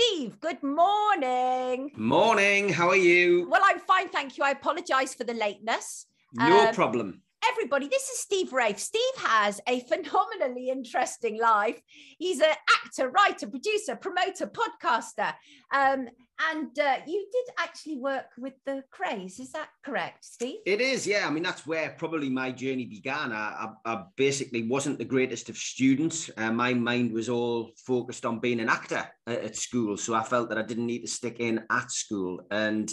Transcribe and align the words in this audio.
Steve, 0.00 0.40
good 0.40 0.62
morning. 0.62 1.90
Morning. 1.94 2.70
How 2.70 2.88
are 2.88 2.96
you? 2.96 3.46
Well, 3.50 3.60
I'm 3.62 3.80
fine, 3.80 4.08
thank 4.08 4.38
you. 4.38 4.44
I 4.44 4.50
apologize 4.50 5.14
for 5.14 5.24
the 5.24 5.34
lateness. 5.34 6.06
No 6.32 6.68
um, 6.68 6.74
problem 6.74 7.22
everybody, 7.48 7.88
this 7.88 8.08
is 8.08 8.18
Steve 8.18 8.52
Wraith. 8.52 8.78
Steve 8.78 9.00
has 9.18 9.60
a 9.66 9.80
phenomenally 9.80 10.70
interesting 10.70 11.40
life. 11.40 11.80
He's 12.18 12.40
an 12.40 12.52
actor, 12.84 13.10
writer, 13.10 13.46
producer, 13.46 13.96
promoter, 13.96 14.46
podcaster. 14.46 15.34
Um, 15.74 16.08
and 16.50 16.78
uh, 16.78 16.96
you 17.06 17.26
did 17.32 17.54
actually 17.58 17.98
work 17.98 18.26
with 18.38 18.54
the 18.64 18.82
Krays, 18.90 19.38
is 19.40 19.52
that 19.52 19.68
correct, 19.84 20.24
Steve? 20.24 20.58
It 20.66 20.80
is, 20.80 21.06
yeah. 21.06 21.26
I 21.26 21.30
mean, 21.30 21.42
that's 21.42 21.66
where 21.66 21.94
probably 21.98 22.30
my 22.30 22.50
journey 22.50 22.86
began. 22.86 23.32
I, 23.32 23.66
I, 23.84 23.92
I 23.92 24.04
basically 24.16 24.66
wasn't 24.68 24.98
the 24.98 25.04
greatest 25.04 25.48
of 25.48 25.56
students. 25.56 26.30
Uh, 26.36 26.52
my 26.52 26.72
mind 26.74 27.12
was 27.12 27.28
all 27.28 27.72
focused 27.76 28.24
on 28.24 28.40
being 28.40 28.60
an 28.60 28.68
actor 28.68 29.06
at, 29.26 29.44
at 29.44 29.56
school, 29.56 29.96
so 29.96 30.14
I 30.14 30.22
felt 30.22 30.48
that 30.48 30.58
I 30.58 30.62
didn't 30.62 30.86
need 30.86 31.02
to 31.02 31.08
stick 31.08 31.40
in 31.40 31.64
at 31.70 31.90
school. 31.90 32.40
And 32.50 32.90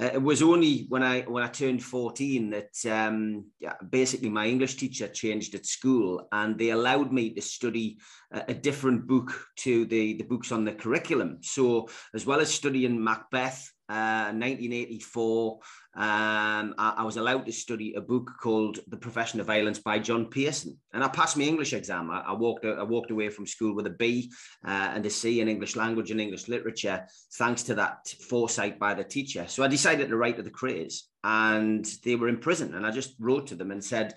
uh, 0.00 0.10
it 0.14 0.22
was 0.22 0.42
only 0.42 0.86
when 0.88 1.02
I 1.02 1.22
when 1.22 1.42
I 1.42 1.48
turned 1.48 1.82
14 1.82 2.50
that 2.50 2.90
um, 2.90 3.44
yeah, 3.58 3.74
basically 3.90 4.30
my 4.30 4.46
English 4.46 4.76
teacher 4.76 5.08
changed 5.08 5.54
at 5.54 5.66
school 5.66 6.26
and 6.32 6.58
they 6.58 6.70
allowed 6.70 7.12
me 7.12 7.34
to 7.34 7.42
study 7.42 7.98
a, 8.32 8.44
a, 8.48 8.54
different 8.54 9.06
book 9.06 9.30
to 9.56 9.84
the, 9.86 10.14
the 10.14 10.24
books 10.24 10.52
on 10.52 10.64
the 10.64 10.72
curriculum. 10.72 11.38
So 11.42 11.88
as 12.14 12.24
well 12.24 12.40
as 12.40 12.52
studying 12.52 13.02
Macbeth, 13.02 13.70
uh, 13.90 14.30
1984, 14.32 15.58
um, 15.96 16.74
I, 16.78 16.94
I, 16.98 17.02
was 17.02 17.16
allowed 17.16 17.44
to 17.46 17.52
study 17.52 17.94
a 17.94 18.00
book 18.00 18.30
called 18.40 18.78
The 18.86 18.96
Profession 18.96 19.40
of 19.40 19.46
Violence 19.46 19.80
by 19.80 19.98
John 19.98 20.26
Pearson. 20.26 20.78
And 20.92 21.02
I 21.02 21.08
passed 21.08 21.36
my 21.36 21.42
English 21.42 21.72
exam. 21.72 22.08
I, 22.08 22.20
I 22.20 22.32
walked 22.32 22.64
I 22.64 22.84
walked 22.84 23.10
away 23.10 23.30
from 23.30 23.46
school 23.46 23.74
with 23.74 23.88
a 23.88 23.96
B 23.98 24.30
uh, 24.64 24.92
and 24.94 25.04
a 25.04 25.10
C 25.10 25.40
in 25.40 25.48
English 25.48 25.74
language 25.74 26.12
and 26.12 26.20
English 26.20 26.46
literature, 26.46 27.04
thanks 27.34 27.64
to 27.64 27.74
that 27.74 28.14
foresight 28.28 28.78
by 28.78 28.94
the 28.94 29.02
teacher. 29.02 29.46
So 29.48 29.64
I 29.64 29.68
decided 29.68 30.08
to 30.08 30.16
write 30.16 30.36
to 30.36 30.44
the 30.44 30.50
Krays 30.50 31.02
and 31.24 31.84
they 32.04 32.14
were 32.14 32.28
in 32.28 32.38
prison. 32.38 32.74
And 32.74 32.86
I 32.86 32.92
just 32.92 33.14
wrote 33.18 33.48
to 33.48 33.56
them 33.56 33.72
and 33.72 33.82
said, 33.82 34.14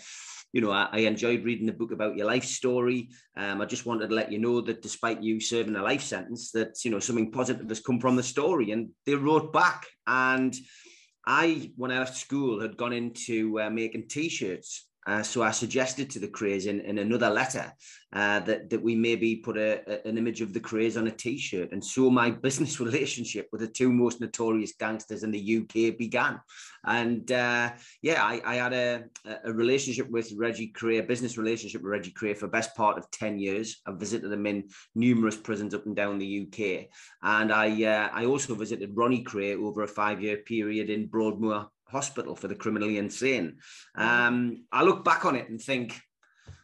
you 0.54 0.62
know, 0.62 0.72
I, 0.72 0.88
I, 0.92 1.00
enjoyed 1.00 1.44
reading 1.44 1.66
the 1.66 1.74
book 1.74 1.92
about 1.92 2.16
your 2.16 2.28
life 2.28 2.46
story. 2.46 3.10
Um, 3.36 3.60
I 3.60 3.66
just 3.66 3.88
wanted 3.88 4.10
to 4.10 4.16
let 4.16 4.32
you 4.32 4.38
know 4.38 4.62
that 4.62 4.84
despite 4.84 5.22
you 5.22 5.40
serving 5.40 5.76
a 5.76 5.82
life 5.82 6.04
sentence, 6.04 6.52
that 6.52 6.86
you 6.86 6.92
know 6.92 7.00
something 7.00 7.32
positive 7.32 7.68
has 7.68 7.80
come 7.80 8.00
from 8.00 8.16
the 8.16 8.24
story. 8.24 8.72
And 8.72 8.90
they 9.06 9.16
wrote 9.16 9.52
back, 9.52 9.88
and 10.06 10.56
I, 11.26 11.72
when 11.76 11.92
I 11.92 12.00
left 12.00 12.18
school, 12.18 12.62
had 12.62 12.78
gone 12.78 12.94
into 12.94 13.60
uh, 13.60 13.70
making 13.72 14.08
T-shirts 14.10 14.88
uh, 15.06 15.22
so 15.24 15.44
I 15.44 15.52
suggested 15.52 16.10
to 16.12 16.20
the 16.20 16.28
Krays 16.28 16.66
in, 16.66 16.80
in 16.82 16.98
another 16.98 17.30
letter 17.30 17.72
uh, 18.14 18.40
that, 18.42 18.70
that 18.70 18.82
we 18.82 18.96
maybe 18.96 19.38
put 19.38 19.58
a, 19.58 19.82
a, 19.88 20.08
an 20.08 20.18
image 20.18 20.42
of 20.42 20.54
the 20.54 20.60
Krays 20.60 20.98
on 20.98 21.08
a 21.08 21.12
t-shirt. 21.12 21.72
And 21.72 21.84
so 21.84 22.10
my 22.10 22.30
business 22.44 22.80
relationship 22.80 23.48
with 23.52 23.62
the 23.62 23.68
two 23.68 23.92
most 23.92 24.22
notorious 24.22 24.74
gangsters 24.80 25.24
in 25.24 25.32
the 25.32 25.58
UK 25.58 25.98
began. 25.98 26.40
And 26.86 27.32
uh, 27.32 27.72
yeah, 28.02 28.24
I, 28.24 28.42
I, 28.46 28.56
had 28.56 28.74
a, 28.74 29.04
a 29.46 29.54
relationship 29.54 30.10
with 30.10 30.34
Reggie 30.36 30.74
Kray, 30.76 31.00
a 31.00 31.04
business 31.04 31.38
relationship 31.38 31.82
with 31.82 31.92
Reggie 31.92 32.12
Kray 32.12 32.36
for 32.36 32.48
best 32.48 32.76
part 32.76 32.98
of 32.98 33.10
10 33.12 33.40
years. 33.40 33.82
I 33.86 33.92
visited 33.94 34.32
him 34.32 34.46
in 34.46 34.70
numerous 34.94 35.38
prisons 35.38 35.74
up 35.74 35.86
and 35.86 35.96
down 35.96 36.20
the 36.20 36.48
UK. 36.48 36.88
And 37.22 37.54
I, 37.54 37.84
uh, 37.84 38.10
I 38.14 38.26
also 38.26 38.54
visited 38.54 38.92
Ronnie 38.94 39.24
Kray 39.24 39.56
over 39.56 39.84
a 39.84 39.88
five-year 39.88 40.38
period 40.38 40.90
in 40.90 41.08
Broadmoor 41.08 41.70
hospital 41.88 42.36
for 42.36 42.48
the 42.48 42.56
criminally 42.56 42.98
insane. 42.98 43.58
Um, 43.96 44.66
I 44.72 44.84
look 44.84 45.04
back 45.04 45.26
on 45.26 45.36
it 45.36 45.50
and 45.50 45.62
think, 45.62 46.02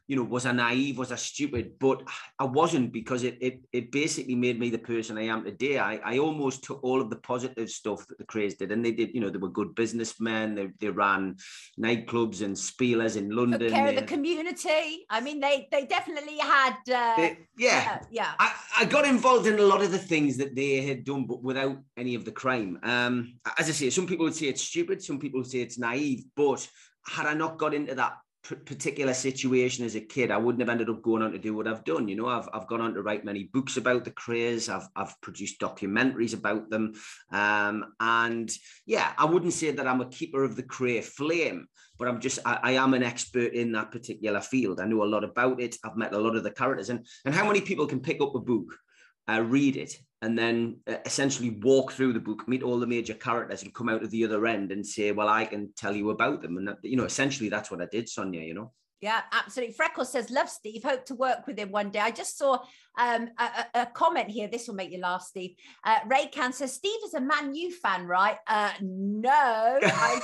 you 0.09 0.15
know, 0.15 0.23
was 0.23 0.47
I 0.47 0.51
naive? 0.51 0.97
Was 0.97 1.11
I 1.11 1.17
stupid? 1.17 1.73
But 1.79 2.01
I 2.39 2.43
wasn't 2.43 2.91
because 2.91 3.23
it 3.23 3.37
it, 3.39 3.61
it 3.71 3.91
basically 3.91 4.33
made 4.33 4.59
me 4.59 4.71
the 4.71 4.79
person 4.79 5.19
I 5.19 5.25
am 5.25 5.43
today. 5.45 5.77
I, 5.77 5.97
I 6.03 6.17
almost 6.17 6.63
took 6.63 6.83
all 6.83 6.99
of 6.99 7.11
the 7.11 7.17
positive 7.17 7.69
stuff 7.69 8.07
that 8.07 8.17
the 8.17 8.23
Krays 8.23 8.57
did, 8.57 8.71
and 8.71 8.83
they 8.83 8.91
did. 8.91 9.13
You 9.13 9.21
know, 9.21 9.29
they 9.29 9.37
were 9.37 9.49
good 9.49 9.75
businessmen. 9.75 10.55
They, 10.55 10.69
they 10.79 10.89
ran 10.89 11.37
nightclubs 11.79 12.41
and 12.41 12.57
spielers 12.57 13.17
in 13.17 13.29
London. 13.29 13.59
Took 13.59 13.69
care 13.69 13.89
of 13.89 13.95
the 13.95 14.01
community. 14.01 15.05
I 15.11 15.21
mean, 15.21 15.39
they 15.39 15.67
they 15.71 15.85
definitely 15.85 16.39
had. 16.39 16.77
Uh, 16.91 17.15
they, 17.15 17.37
yeah, 17.55 17.99
yeah. 18.09 18.31
I, 18.39 18.51
I 18.79 18.85
got 18.85 19.05
involved 19.05 19.45
in 19.45 19.59
a 19.59 19.63
lot 19.63 19.83
of 19.83 19.91
the 19.91 19.99
things 19.99 20.37
that 20.37 20.55
they 20.55 20.81
had 20.81 21.03
done, 21.03 21.27
but 21.27 21.43
without 21.43 21.77
any 21.97 22.15
of 22.15 22.25
the 22.25 22.31
crime. 22.31 22.79
Um, 22.81 23.37
as 23.59 23.69
I 23.69 23.73
say, 23.73 23.91
some 23.91 24.07
people 24.07 24.25
would 24.25 24.35
say 24.35 24.47
it's 24.47 24.63
stupid. 24.63 25.03
Some 25.03 25.19
people 25.19 25.39
would 25.41 25.51
say 25.51 25.59
it's 25.59 25.77
naive. 25.77 26.23
But 26.35 26.67
had 27.05 27.27
I 27.27 27.35
not 27.35 27.59
got 27.59 27.75
into 27.75 27.93
that 27.93 28.13
particular 28.55 29.13
situation 29.13 29.85
as 29.85 29.95
a 29.95 30.01
kid, 30.01 30.31
I 30.31 30.37
wouldn't 30.37 30.61
have 30.61 30.69
ended 30.69 30.89
up 30.89 31.01
going 31.01 31.21
on 31.21 31.31
to 31.31 31.37
do 31.37 31.55
what 31.55 31.67
I've 31.67 31.83
done. 31.83 32.07
You 32.07 32.15
know, 32.15 32.27
I've, 32.27 32.49
I've 32.53 32.67
gone 32.67 32.81
on 32.81 32.93
to 32.93 33.01
write 33.01 33.25
many 33.25 33.43
books 33.43 33.77
about 33.77 34.05
the 34.05 34.11
Krays. 34.11 34.69
I've, 34.69 34.87
I've 34.95 35.19
produced 35.21 35.59
documentaries 35.59 36.33
about 36.33 36.69
them. 36.69 36.93
Um, 37.31 37.93
and 37.99 38.51
yeah, 38.85 39.13
I 39.17 39.25
wouldn't 39.25 39.53
say 39.53 39.71
that 39.71 39.87
I'm 39.87 40.01
a 40.01 40.09
keeper 40.09 40.43
of 40.43 40.55
the 40.55 40.63
Kray 40.63 41.03
flame, 41.03 41.67
but 41.97 42.07
I'm 42.07 42.19
just, 42.19 42.39
I, 42.45 42.59
I, 42.63 42.71
am 42.71 42.93
an 42.93 43.03
expert 43.03 43.53
in 43.53 43.71
that 43.73 43.91
particular 43.91 44.41
field. 44.41 44.79
I 44.79 44.85
know 44.85 45.03
a 45.03 45.05
lot 45.05 45.23
about 45.23 45.61
it. 45.61 45.75
I've 45.83 45.97
met 45.97 46.13
a 46.13 46.19
lot 46.19 46.35
of 46.35 46.43
the 46.43 46.51
characters 46.51 46.89
and, 46.89 47.05
and 47.25 47.35
how 47.35 47.45
many 47.45 47.61
people 47.61 47.87
can 47.87 47.99
pick 47.99 48.21
up 48.21 48.35
a 48.35 48.39
book, 48.39 48.75
uh, 49.29 49.41
read 49.41 49.77
it 49.77 49.99
and 50.21 50.37
then 50.37 50.77
uh, 50.87 50.97
essentially 51.05 51.51
walk 51.61 51.91
through 51.91 52.13
the 52.13 52.19
book, 52.19 52.47
meet 52.47 52.63
all 52.63 52.79
the 52.79 52.87
major 52.87 53.13
characters, 53.13 53.63
and 53.63 53.73
come 53.73 53.89
out 53.89 54.03
of 54.03 54.11
the 54.11 54.25
other 54.25 54.45
end 54.45 54.71
and 54.71 54.85
say, 54.85 55.11
"Well, 55.11 55.29
I 55.29 55.45
can 55.45 55.71
tell 55.77 55.95
you 55.95 56.09
about 56.09 56.41
them." 56.41 56.57
And 56.57 56.67
that, 56.67 56.77
you 56.83 56.97
know, 56.97 57.05
essentially, 57.05 57.49
that's 57.49 57.71
what 57.71 57.81
I 57.81 57.85
did, 57.85 58.09
Sonia. 58.09 58.41
You 58.41 58.53
know. 58.53 58.73
Yeah, 59.01 59.21
absolutely. 59.31 59.75
Freckles 59.75 60.11
says, 60.11 60.29
"Love 60.29 60.49
Steve. 60.49 60.83
Hope 60.83 61.05
to 61.05 61.15
work 61.15 61.47
with 61.47 61.57
him 61.57 61.71
one 61.71 61.89
day." 61.89 61.99
I 61.99 62.11
just 62.11 62.37
saw 62.37 62.59
um, 62.99 63.29
a, 63.39 63.65
a, 63.81 63.85
comment 63.85 64.29
here. 64.29 64.49
This 64.49 64.67
will 64.67 64.75
make 64.75 64.91
you 64.91 64.99
laugh, 64.99 65.23
Steve. 65.23 65.55
Uh, 65.85 65.99
Ray 66.07 66.27
Can 66.27 66.51
says, 66.51 66.73
"Steve 66.73 66.99
is 67.05 67.13
a 67.13 67.21
Man 67.21 67.55
U 67.55 67.73
fan, 67.73 68.05
right?" 68.05 68.37
Uh, 68.45 68.71
no, 68.81 69.31
I, 69.31 70.21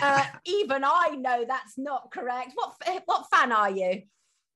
uh, 0.32 0.38
even 0.46 0.84
I 0.84 1.16
know 1.20 1.44
that's 1.46 1.76
not 1.76 2.10
correct. 2.10 2.52
What 2.54 2.76
what 3.04 3.26
fan 3.30 3.52
are 3.52 3.70
you? 3.70 4.02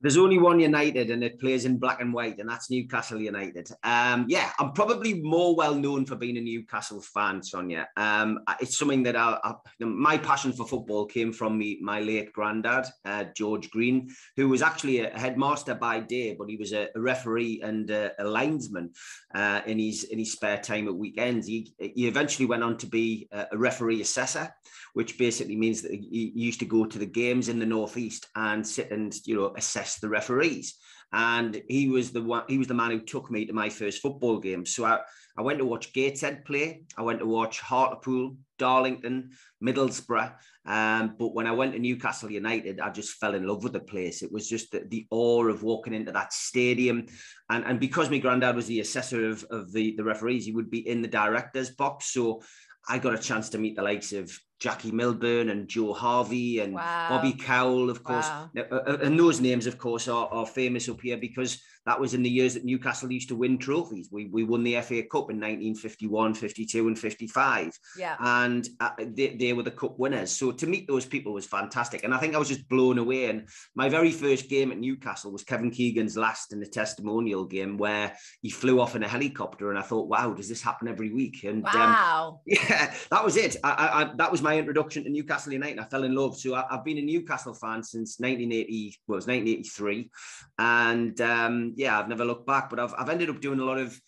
There's 0.00 0.16
only 0.16 0.38
one 0.38 0.60
United 0.60 1.10
and 1.10 1.25
it 1.25 1.41
plays 1.41 1.64
in 1.64 1.78
black 1.78 2.00
and 2.00 2.12
white, 2.12 2.38
and 2.38 2.48
that's 2.48 2.70
Newcastle 2.70 3.20
United. 3.20 3.69
Um, 3.82 4.26
yeah, 4.28 4.53
I'm 4.60 4.72
probably 4.72 5.14
more 5.14 5.56
well 5.56 5.75
known 5.75 6.06
for 6.06 6.14
being 6.14 6.36
a 6.36 6.41
Newcastle 6.41 7.00
fan, 7.00 7.42
Sonia. 7.42 7.88
Um, 7.97 8.41
it's 8.60 8.78
something 8.78 9.03
that 9.03 9.16
I, 9.16 9.38
I, 9.42 9.54
my 9.81 10.16
passion 10.16 10.53
for 10.53 10.66
football 10.66 11.06
came 11.06 11.32
from 11.32 11.58
me, 11.58 11.78
my 11.82 12.00
late 12.00 12.32
granddad, 12.32 12.87
uh, 13.04 13.25
George 13.37 13.70
Green, 13.70 14.08
who 14.37 14.48
was 14.48 14.62
actually 14.62 15.00
a 15.00 15.19
headmaster 15.19 15.75
by 15.75 15.98
day, 15.98 16.37
but 16.38 16.48
he 16.48 16.56
was 16.56 16.72
a, 16.72 16.88
referee 16.94 17.60
and 17.62 17.91
a, 17.91 18.12
a 18.20 18.25
linesman 18.25 18.91
uh, 19.34 19.60
in 19.66 19.78
his 19.78 20.04
in 20.04 20.19
his 20.19 20.32
spare 20.32 20.58
time 20.58 20.87
at 20.87 20.94
weekends. 20.94 21.47
He, 21.47 21.72
he 21.78 22.06
eventually 22.06 22.47
went 22.47 22.62
on 22.62 22.76
to 22.78 22.87
be 22.87 23.28
a 23.32 23.56
referee 23.56 24.00
assessor 24.00 24.53
which 24.94 25.19
basically 25.19 25.54
means 25.56 25.82
that 25.82 25.92
he 25.92 26.32
used 26.34 26.58
to 26.58 26.66
go 26.66 26.84
to 26.84 26.98
the 26.98 27.06
games 27.06 27.48
in 27.48 27.58
the 27.58 27.66
northeast 27.66 28.26
and 28.34 28.66
sit 28.66 28.91
and 28.91 29.14
you 29.26 29.37
know 29.37 29.54
assess 29.56 29.88
the 29.97 30.09
referees. 30.09 30.76
And 31.10 31.62
he 31.69 31.88
was 31.88 32.10
the 32.10 32.22
one. 32.22 32.43
He 32.49 32.59
was 32.59 32.66
the 32.66 32.75
man 32.75 32.91
who 32.91 33.00
took 33.00 33.31
me 33.31 33.47
to 33.47 33.54
my 33.54 33.71
first 33.71 34.03
football 34.03 34.38
game. 34.38 34.66
So 34.66 34.84
I, 34.84 34.99
I 35.38 35.43
went 35.43 35.59
to 35.59 35.65
watch 35.65 35.94
Gateshead 35.94 36.44
play. 36.44 36.82
I 36.99 37.03
went 37.03 37.21
to 37.21 37.26
watch 37.26 37.60
Hartlepool, 37.60 38.37
Darlington, 38.59 39.31
Middlesbrough. 39.65 40.34
Um, 40.66 41.16
but 41.19 41.34
when 41.34 41.47
I 41.47 41.53
went 41.53 41.72
to 41.72 41.78
Newcastle 41.78 42.31
United, 42.31 42.78
I 42.78 42.91
just 42.91 43.15
fell 43.15 43.34
in 43.34 43.47
love 43.47 43.65
with 43.65 43.72
the 43.72 43.81
place. 43.81 44.22
It 44.22 44.31
was 44.31 44.50
just 44.50 44.71
the, 44.71 44.84
the 44.87 45.06
awe 45.10 45.47
of 45.47 45.62
walking 45.62 45.94
into 45.94 46.12
that 46.12 46.34
stadium. 46.34 47.06
And, 47.49 47.65
and 47.65 47.81
because 47.81 48.10
my 48.10 48.19
granddad 48.19 48.55
was 48.55 48.66
the 48.66 48.81
assessor 48.81 49.31
of, 49.31 49.47
of 49.50 49.72
the, 49.72 49.97
the 49.97 50.05
referees, 50.05 50.44
he 50.44 50.53
would 50.53 50.69
be 50.69 50.87
in 50.87 51.00
the 51.00 51.09
director's 51.09 51.70
box. 51.70 52.12
So 52.12 52.43
I 52.88 52.99
got 52.99 53.15
a 53.15 53.19
chance 53.19 53.50
to 53.50 53.59
meet 53.59 53.76
the 53.76 53.82
likes 53.82 54.12
of 54.12 54.32
Jackie 54.59 54.91
Milburn 54.91 55.50
and 55.50 55.69
Joe 55.69 55.93
Harvey 55.93 56.60
and 56.60 56.75
wow. 56.75 57.09
Bobby 57.10 57.32
Cowell, 57.32 57.91
of 57.91 58.03
course. 58.03 58.26
Wow. 58.26 58.50
Uh, 58.56 58.75
uh, 58.75 58.99
and 59.03 59.19
those 59.19 59.41
names, 59.41 59.66
of 59.66 59.78
course, 59.78 60.09
are, 60.09 60.26
are 60.28 60.47
famous 60.47 60.88
up 60.88 61.00
here 61.00 61.16
because 61.16 61.62
that 61.88 61.99
was 61.99 62.12
in 62.12 62.22
the 62.22 62.28
years 62.28 62.53
that 62.53 62.66
Newcastle 62.66 63.10
used 63.10 63.31
to 63.31 63.34
win 63.34 63.56
trophies. 63.56 64.10
We, 64.12 64.26
we 64.26 64.44
won 64.44 64.62
the 64.62 64.75
FA 64.82 65.03
Cup 65.04 65.31
in 65.31 65.41
1951, 65.41 66.35
52, 66.35 66.87
and 66.87 66.99
55. 66.99 67.73
Yeah. 67.96 68.14
And 68.20 68.69
uh, 68.79 68.90
they, 68.99 69.29
they 69.29 69.55
were 69.55 69.62
the 69.62 69.70
cup 69.70 69.99
winners. 69.99 70.31
So 70.31 70.52
to 70.52 70.67
meet 70.67 70.87
those 70.87 71.06
people 71.06 71.32
was 71.32 71.46
fantastic. 71.46 72.05
And 72.05 72.12
I 72.12 72.19
think 72.19 72.35
I 72.35 72.38
was 72.38 72.49
just 72.49 72.69
blown 72.69 72.99
away. 72.99 73.31
And 73.31 73.49
my 73.75 73.88
very 73.88 74.11
first 74.11 74.50
game 74.50 74.70
at 74.70 74.76
Newcastle 74.76 75.32
was 75.32 75.44
Kevin 75.44 75.70
Keegan's 75.70 76.14
last 76.14 76.52
in 76.52 76.61
the 76.61 76.67
testimonial 76.67 77.46
game 77.46 77.79
where 77.79 78.14
he 78.43 78.50
flew 78.50 78.82
off 78.82 78.94
in 78.94 79.02
a 79.02 79.08
helicopter. 79.08 79.70
And 79.70 79.79
I 79.79 79.82
thought, 79.82 80.08
wow, 80.08 80.35
does 80.35 80.50
this 80.50 80.61
happen 80.61 80.88
every 80.88 81.11
week? 81.11 81.44
And 81.44 81.64
um, 81.64 81.73
wow. 81.73 82.29
Um, 82.29 82.38
yeah, 82.44 82.94
that 83.11 83.25
was 83.25 83.38
it. 83.38 83.56
I, 83.64 83.70
I, 83.70 84.11
that 84.17 84.31
was 84.31 84.43
my 84.43 84.58
introduction 84.58 85.05
to 85.05 85.11
Newcastle 85.11 85.55
United. 85.55 85.79
I 85.79 85.85
fell 85.85 86.05
in 86.05 86.14
love. 86.14 86.38
So 86.38 86.55
I, 86.55 86.67
have 86.70 86.85
been 86.85 86.99
a 86.99 87.02
Newcastle 87.02 87.55
fan 87.55 87.82
since 87.82 88.20
1980, 88.20 88.99
well, 89.06 89.14
it 89.14 89.17
was 89.17 89.26
1983. 89.26 90.11
And 90.58 91.19
um, 91.23 91.73
yeah, 91.78 91.98
I've 91.98 92.10
never 92.12 92.26
looked 92.26 92.46
back, 92.46 92.69
but 92.70 92.78
I've, 92.82 92.94
I've 92.98 93.08
ended 93.08 93.30
up 93.30 93.40
doing 93.40 93.60
a 93.60 93.64
lot 93.70 93.78
of 93.78 93.98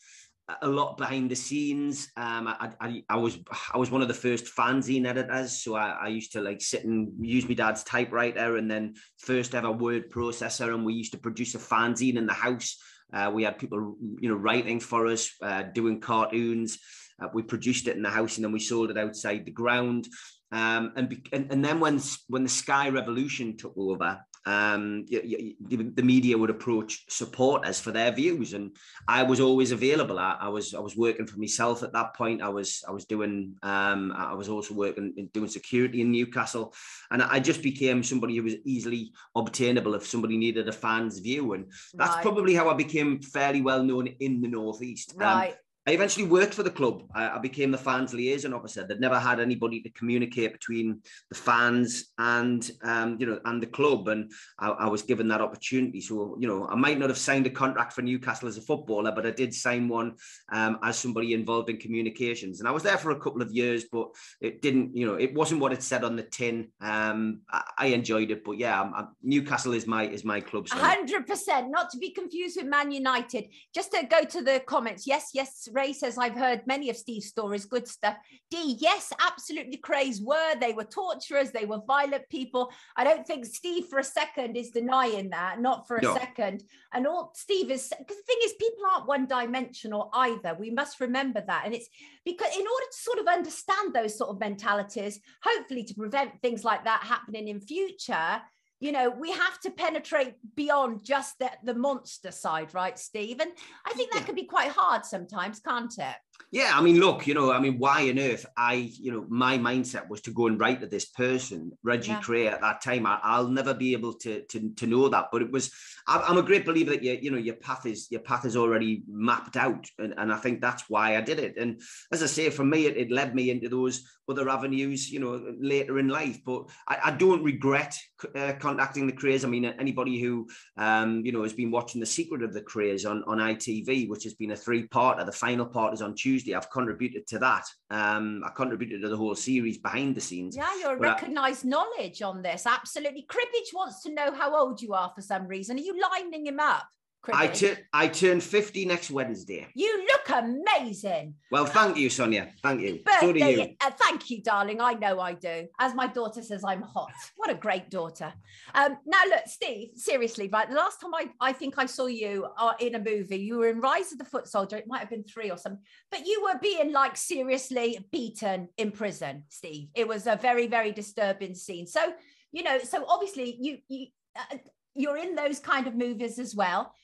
a 0.62 0.68
lot 0.68 0.98
behind 0.98 1.30
the 1.30 1.36
scenes. 1.36 2.08
Um, 2.16 2.48
I, 2.48 2.70
I, 2.80 3.02
I 3.08 3.16
was 3.16 3.38
I 3.72 3.78
was 3.78 3.90
one 3.90 4.02
of 4.02 4.08
the 4.08 4.22
first 4.26 4.44
fanzine 4.56 5.06
editors, 5.06 5.62
so 5.62 5.76
I, 5.76 5.86
I 6.06 6.08
used 6.08 6.32
to 6.32 6.40
like 6.40 6.60
sit 6.60 6.84
and 6.84 7.08
use 7.36 7.48
my 7.48 7.54
dad's 7.54 7.84
typewriter, 7.84 8.56
and 8.58 8.68
then 8.68 8.94
first 9.18 9.54
ever 9.54 9.70
word 9.70 10.10
processor, 10.10 10.74
and 10.74 10.84
we 10.84 10.94
used 11.02 11.12
to 11.12 11.18
produce 11.26 11.54
a 11.54 11.58
fanzine 11.58 12.16
in 12.16 12.26
the 12.26 12.40
house 12.46 12.76
Uh, 13.12 13.30
we 13.34 13.42
had 13.44 13.58
people, 13.58 13.96
you 14.20 14.28
know, 14.28 14.36
writing 14.36 14.80
for 14.80 15.06
us, 15.06 15.30
uh, 15.42 15.62
doing 15.74 16.00
cartoons. 16.00 16.78
Uh, 17.20 17.28
we 17.34 17.42
produced 17.42 17.88
it 17.88 17.96
in 17.96 18.02
the 18.02 18.10
house 18.10 18.36
and 18.36 18.44
then 18.44 18.52
we 18.52 18.60
sold 18.60 18.90
it 18.90 18.98
outside 18.98 19.44
the 19.44 19.50
ground. 19.62 20.06
Um, 20.52 20.92
and, 20.96 21.28
and 21.32 21.52
and 21.52 21.64
then 21.64 21.78
when 21.78 22.00
when 22.28 22.42
the 22.42 22.48
Sky 22.48 22.88
Revolution 22.88 23.56
took 23.56 23.74
over, 23.76 24.20
um, 24.46 25.04
the, 25.06 25.54
the, 25.94 26.02
media 26.02 26.36
would 26.36 26.50
approach 26.50 27.04
supporters 27.08 27.78
for 27.78 27.92
their 27.92 28.10
views, 28.10 28.54
and 28.54 28.74
I 29.06 29.22
was 29.22 29.38
always 29.38 29.70
available. 29.70 30.18
I, 30.18 30.38
I, 30.40 30.48
was 30.48 30.74
I 30.74 30.80
was 30.80 30.96
working 30.96 31.26
for 31.26 31.38
myself 31.38 31.82
at 31.82 31.92
that 31.92 32.14
point. 32.14 32.42
I 32.42 32.48
was 32.48 32.82
I 32.88 32.90
was 32.90 33.04
doing 33.04 33.54
um, 33.62 34.12
I 34.16 34.34
was 34.34 34.48
also 34.48 34.74
working 34.74 35.28
doing 35.32 35.48
security 35.48 36.00
in 36.00 36.10
Newcastle, 36.10 36.74
and 37.10 37.22
I 37.22 37.38
just 37.38 37.62
became 37.62 38.02
somebody 38.02 38.36
who 38.36 38.44
was 38.44 38.56
easily 38.64 39.12
obtainable 39.36 39.94
if 39.94 40.06
somebody 40.06 40.38
needed 40.38 40.68
a 40.68 40.72
fan's 40.72 41.18
view, 41.18 41.52
and 41.52 41.70
that's 41.94 42.14
right. 42.14 42.22
probably 42.22 42.54
how 42.54 42.70
I 42.70 42.74
became 42.74 43.20
fairly 43.20 43.60
well 43.60 43.84
known 43.84 44.06
in 44.06 44.40
the 44.40 44.48
northeast. 44.48 45.12
Um, 45.12 45.20
right. 45.20 45.50
Um, 45.50 45.56
I 45.90 45.94
eventually 45.94 46.26
worked 46.26 46.54
for 46.54 46.62
the 46.62 46.70
club. 46.70 47.02
I, 47.16 47.30
I, 47.30 47.38
became 47.38 47.72
the 47.72 47.78
fans 47.78 48.14
liaison 48.14 48.54
officer. 48.54 48.86
They'd 48.86 49.00
never 49.00 49.18
had 49.18 49.40
anybody 49.40 49.80
to 49.80 49.90
communicate 49.90 50.52
between 50.52 51.02
the 51.30 51.34
fans 51.34 52.12
and 52.16 52.70
um, 52.84 53.16
you 53.18 53.26
know 53.26 53.40
and 53.44 53.60
the 53.60 53.66
club, 53.66 54.06
and 54.06 54.30
I, 54.60 54.68
I, 54.68 54.86
was 54.86 55.02
given 55.02 55.26
that 55.28 55.40
opportunity. 55.40 56.00
So 56.00 56.36
you 56.38 56.46
know, 56.46 56.68
I 56.68 56.76
might 56.76 56.96
not 57.00 57.08
have 57.08 57.18
signed 57.18 57.48
a 57.48 57.50
contract 57.50 57.92
for 57.92 58.02
Newcastle 58.02 58.46
as 58.46 58.56
a 58.56 58.60
footballer, 58.60 59.10
but 59.10 59.26
I 59.26 59.32
did 59.32 59.52
sign 59.52 59.88
one 59.88 60.14
um, 60.52 60.78
as 60.84 60.96
somebody 60.96 61.34
involved 61.34 61.70
in 61.70 61.76
communications, 61.76 62.60
and 62.60 62.68
I 62.68 62.70
was 62.70 62.84
there 62.84 62.96
for 62.98 63.10
a 63.10 63.18
couple 63.18 63.42
of 63.42 63.50
years. 63.50 63.86
But 63.90 64.10
it 64.40 64.62
didn't, 64.62 64.96
you 64.96 65.08
know, 65.08 65.14
it 65.14 65.34
wasn't 65.34 65.60
what 65.60 65.72
it 65.72 65.82
said 65.82 66.04
on 66.04 66.14
the 66.14 66.22
tin. 66.22 66.68
Um, 66.80 67.40
I, 67.50 67.62
I, 67.78 67.86
enjoyed 67.86 68.30
it, 68.30 68.44
but 68.44 68.58
yeah, 68.58 68.80
I'm, 68.80 69.08
Newcastle 69.24 69.72
is 69.72 69.88
my 69.88 70.06
is 70.06 70.24
my 70.24 70.40
club. 70.40 70.68
Hundred 70.68 71.26
percent, 71.26 71.68
not 71.68 71.90
to 71.90 71.98
be 71.98 72.12
confused 72.12 72.58
with 72.58 72.66
Man 72.66 72.92
United. 72.92 73.48
Just 73.74 73.90
to 73.90 74.06
go 74.06 74.22
to 74.22 74.40
the 74.40 74.62
comments. 74.66 75.04
Yes, 75.04 75.30
yes 75.34 75.68
Ray 75.80 75.94
says, 75.94 76.18
I've 76.18 76.34
heard 76.34 76.66
many 76.66 76.90
of 76.90 76.96
Steve's 76.96 77.28
stories, 77.28 77.64
good 77.64 77.88
stuff. 77.88 78.16
D, 78.50 78.76
yes, 78.78 79.12
absolutely 79.18 79.78
Krays 79.78 80.22
were. 80.22 80.54
They 80.60 80.74
were 80.74 80.84
torturers, 80.84 81.52
they 81.52 81.64
were 81.64 81.80
violent 81.86 82.28
people. 82.28 82.70
I 82.96 83.04
don't 83.04 83.26
think 83.26 83.46
Steve 83.46 83.86
for 83.86 83.98
a 83.98 84.04
second 84.04 84.58
is 84.58 84.70
denying 84.70 85.30
that, 85.30 85.58
not 85.60 85.88
for 85.88 85.96
a 85.96 86.02
no. 86.02 86.14
second. 86.14 86.64
And 86.92 87.06
all 87.06 87.32
Steve 87.34 87.70
is, 87.70 87.90
because 87.98 88.16
the 88.18 88.22
thing 88.26 88.38
is, 88.44 88.52
people 88.60 88.84
aren't 88.92 89.08
one 89.08 89.26
dimensional 89.26 90.10
either. 90.12 90.54
We 90.58 90.70
must 90.70 91.00
remember 91.00 91.42
that. 91.46 91.62
And 91.64 91.74
it's 91.74 91.88
because 92.26 92.52
in 92.52 92.60
order 92.60 92.86
to 92.90 92.98
sort 92.98 93.18
of 93.18 93.26
understand 93.26 93.94
those 93.94 94.18
sort 94.18 94.30
of 94.30 94.38
mentalities, 94.38 95.18
hopefully 95.42 95.84
to 95.84 95.94
prevent 95.94 96.42
things 96.42 96.62
like 96.62 96.84
that 96.84 97.04
happening 97.04 97.48
in 97.48 97.58
future, 97.58 98.42
you 98.80 98.92
know 98.92 99.10
we 99.10 99.30
have 99.30 99.60
to 99.60 99.70
penetrate 99.70 100.34
beyond 100.56 101.04
just 101.04 101.38
the, 101.38 101.50
the 101.64 101.74
monster 101.74 102.30
side 102.30 102.74
right 102.74 102.98
steve 102.98 103.38
and 103.40 103.50
i 103.86 103.92
think 103.92 104.10
that 104.12 104.20
yeah. 104.20 104.26
can 104.26 104.34
be 104.34 104.44
quite 104.44 104.70
hard 104.70 105.04
sometimes 105.04 105.60
can't 105.60 105.98
it 105.98 106.16
yeah, 106.52 106.72
I 106.74 106.82
mean, 106.82 106.98
look, 106.98 107.28
you 107.28 107.34
know, 107.34 107.52
I 107.52 107.60
mean, 107.60 107.78
why 107.78 108.10
on 108.10 108.18
earth? 108.18 108.44
I, 108.56 108.74
you 108.74 109.12
know, 109.12 109.24
my 109.28 109.56
mindset 109.56 110.08
was 110.08 110.20
to 110.22 110.32
go 110.32 110.48
and 110.48 110.58
write 110.58 110.80
to 110.80 110.88
this 110.88 111.04
person, 111.04 111.70
Reggie 111.84 112.10
yeah. 112.10 112.20
Kray, 112.20 112.50
at 112.50 112.60
that 112.60 112.82
time. 112.82 113.06
I, 113.06 113.38
will 113.38 113.50
never 113.50 113.72
be 113.72 113.92
able 113.92 114.14
to, 114.14 114.42
to 114.42 114.70
to 114.74 114.86
know 114.88 115.08
that, 115.08 115.26
but 115.30 115.42
it 115.42 115.52
was. 115.52 115.70
I, 116.08 116.28
am 116.28 116.38
a 116.38 116.42
great 116.42 116.66
believer 116.66 116.90
that 116.90 117.04
you, 117.04 117.16
you 117.22 117.30
know, 117.30 117.38
your 117.38 117.54
path 117.54 117.86
is 117.86 118.08
your 118.10 118.22
path 118.22 118.44
is 118.44 118.56
already 118.56 119.04
mapped 119.08 119.56
out, 119.56 119.86
and, 119.98 120.12
and 120.16 120.32
I 120.32 120.38
think 120.38 120.60
that's 120.60 120.84
why 120.88 121.16
I 121.16 121.20
did 121.20 121.38
it. 121.38 121.56
And 121.56 121.80
as 122.10 122.20
I 122.20 122.26
say, 122.26 122.50
for 122.50 122.64
me, 122.64 122.86
it, 122.86 122.96
it 122.96 123.12
led 123.12 123.32
me 123.32 123.50
into 123.50 123.68
those 123.68 124.04
other 124.28 124.48
avenues, 124.48 125.10
you 125.10 125.20
know, 125.20 125.54
later 125.60 126.00
in 126.00 126.08
life. 126.08 126.40
But 126.44 126.68
I, 126.88 126.98
I 127.04 127.10
don't 127.12 127.44
regret 127.44 127.96
uh, 128.34 128.54
contacting 128.58 129.06
the 129.06 129.12
Krays. 129.12 129.44
I 129.44 129.48
mean, 129.48 129.64
anybody 129.64 130.20
who, 130.20 130.48
um, 130.76 131.22
you 131.24 131.30
know, 131.30 131.42
has 131.44 131.52
been 131.52 131.70
watching 131.70 132.00
The 132.00 132.06
Secret 132.06 132.42
of 132.42 132.52
the 132.54 132.62
Krays 132.62 133.08
on 133.08 133.22
on 133.28 133.38
ITV, 133.38 134.08
which 134.08 134.24
has 134.24 134.34
been 134.34 134.50
a 134.50 134.56
three 134.56 134.88
part. 134.88 135.24
The 135.24 135.32
final 135.32 135.66
part 135.66 135.94
is 135.94 136.02
on 136.02 136.16
Tuesday 136.16 136.39
Tuesday, 136.40 136.54
I've 136.54 136.70
contributed 136.70 137.26
to 137.28 137.38
that. 137.40 137.66
Um, 137.90 138.42
I 138.44 138.50
contributed 138.50 139.02
to 139.02 139.08
the 139.08 139.16
whole 139.16 139.34
series 139.34 139.78
behind 139.78 140.14
the 140.14 140.20
scenes. 140.20 140.56
Yeah, 140.56 140.68
you're 140.80 140.96
recognised 140.96 141.64
knowledge 141.64 142.22
on 142.22 142.42
this. 142.42 142.66
Absolutely. 142.66 143.26
Cribbage 143.28 143.72
wants 143.74 144.02
to 144.04 144.14
know 144.14 144.32
how 144.32 144.56
old 144.56 144.80
you 144.80 144.94
are 144.94 145.12
for 145.14 145.20
some 145.20 145.46
reason. 145.46 145.76
Are 145.76 145.80
you 145.80 146.00
lining 146.00 146.46
him 146.46 146.60
up? 146.60 146.84
I 147.32 147.48
turn 147.48 147.76
I 147.92 148.08
turn 148.08 148.40
50 148.40 148.86
next 148.86 149.10
Wednesday. 149.10 149.66
You 149.74 150.06
look 150.06 150.20
amazing. 150.30 151.34
Well, 151.50 151.66
thank 151.66 151.96
you, 151.96 152.08
Sonia. 152.08 152.52
Thank 152.62 152.80
you. 152.80 153.00
Birthday, 153.04 153.20
so 153.20 153.32
do 153.32 153.38
you. 153.38 153.76
Uh, 153.80 153.90
thank 153.90 154.30
you, 154.30 154.42
darling. 154.42 154.80
I 154.80 154.94
know 154.94 155.20
I 155.20 155.34
do. 155.34 155.66
As 155.78 155.94
my 155.94 156.06
daughter 156.06 156.42
says, 156.42 156.64
I'm 156.64 156.82
hot. 156.82 157.12
What 157.36 157.50
a 157.50 157.54
great 157.54 157.90
daughter. 157.90 158.32
Um, 158.74 158.96
now, 159.04 159.20
look, 159.28 159.42
Steve, 159.46 159.90
seriously, 159.96 160.48
right? 160.48 160.68
The 160.68 160.76
last 160.76 161.00
time 161.00 161.14
I, 161.14 161.28
I 161.40 161.52
think 161.52 161.74
I 161.76 161.86
saw 161.86 162.06
you 162.06 162.46
uh, 162.56 162.72
in 162.80 162.94
a 162.94 162.98
movie, 162.98 163.36
you 163.36 163.58
were 163.58 163.68
in 163.68 163.80
Rise 163.80 164.12
of 164.12 164.18
the 164.18 164.24
Foot 164.24 164.46
Soldier. 164.46 164.76
It 164.76 164.86
might 164.86 165.00
have 165.00 165.10
been 165.10 165.24
three 165.24 165.50
or 165.50 165.58
something, 165.58 165.82
but 166.10 166.26
you 166.26 166.42
were 166.42 166.58
being 166.60 166.92
like 166.92 167.16
seriously 167.16 167.98
beaten 168.10 168.68
in 168.78 168.92
prison, 168.92 169.44
Steve. 169.48 169.88
It 169.94 170.08
was 170.08 170.26
a 170.26 170.36
very, 170.36 170.66
very 170.68 170.92
disturbing 170.92 171.54
scene. 171.54 171.86
So, 171.86 172.14
you 172.52 172.62
know, 172.62 172.78
so 172.78 173.04
obviously 173.06 173.56
you, 173.60 173.78
you, 173.88 174.06
uh, 174.36 174.56
you're 174.94 175.16
in 175.16 175.34
those 175.34 175.60
kind 175.60 175.86
of 175.86 175.94
movies 175.94 176.38
as 176.38 176.54
well 176.54 176.94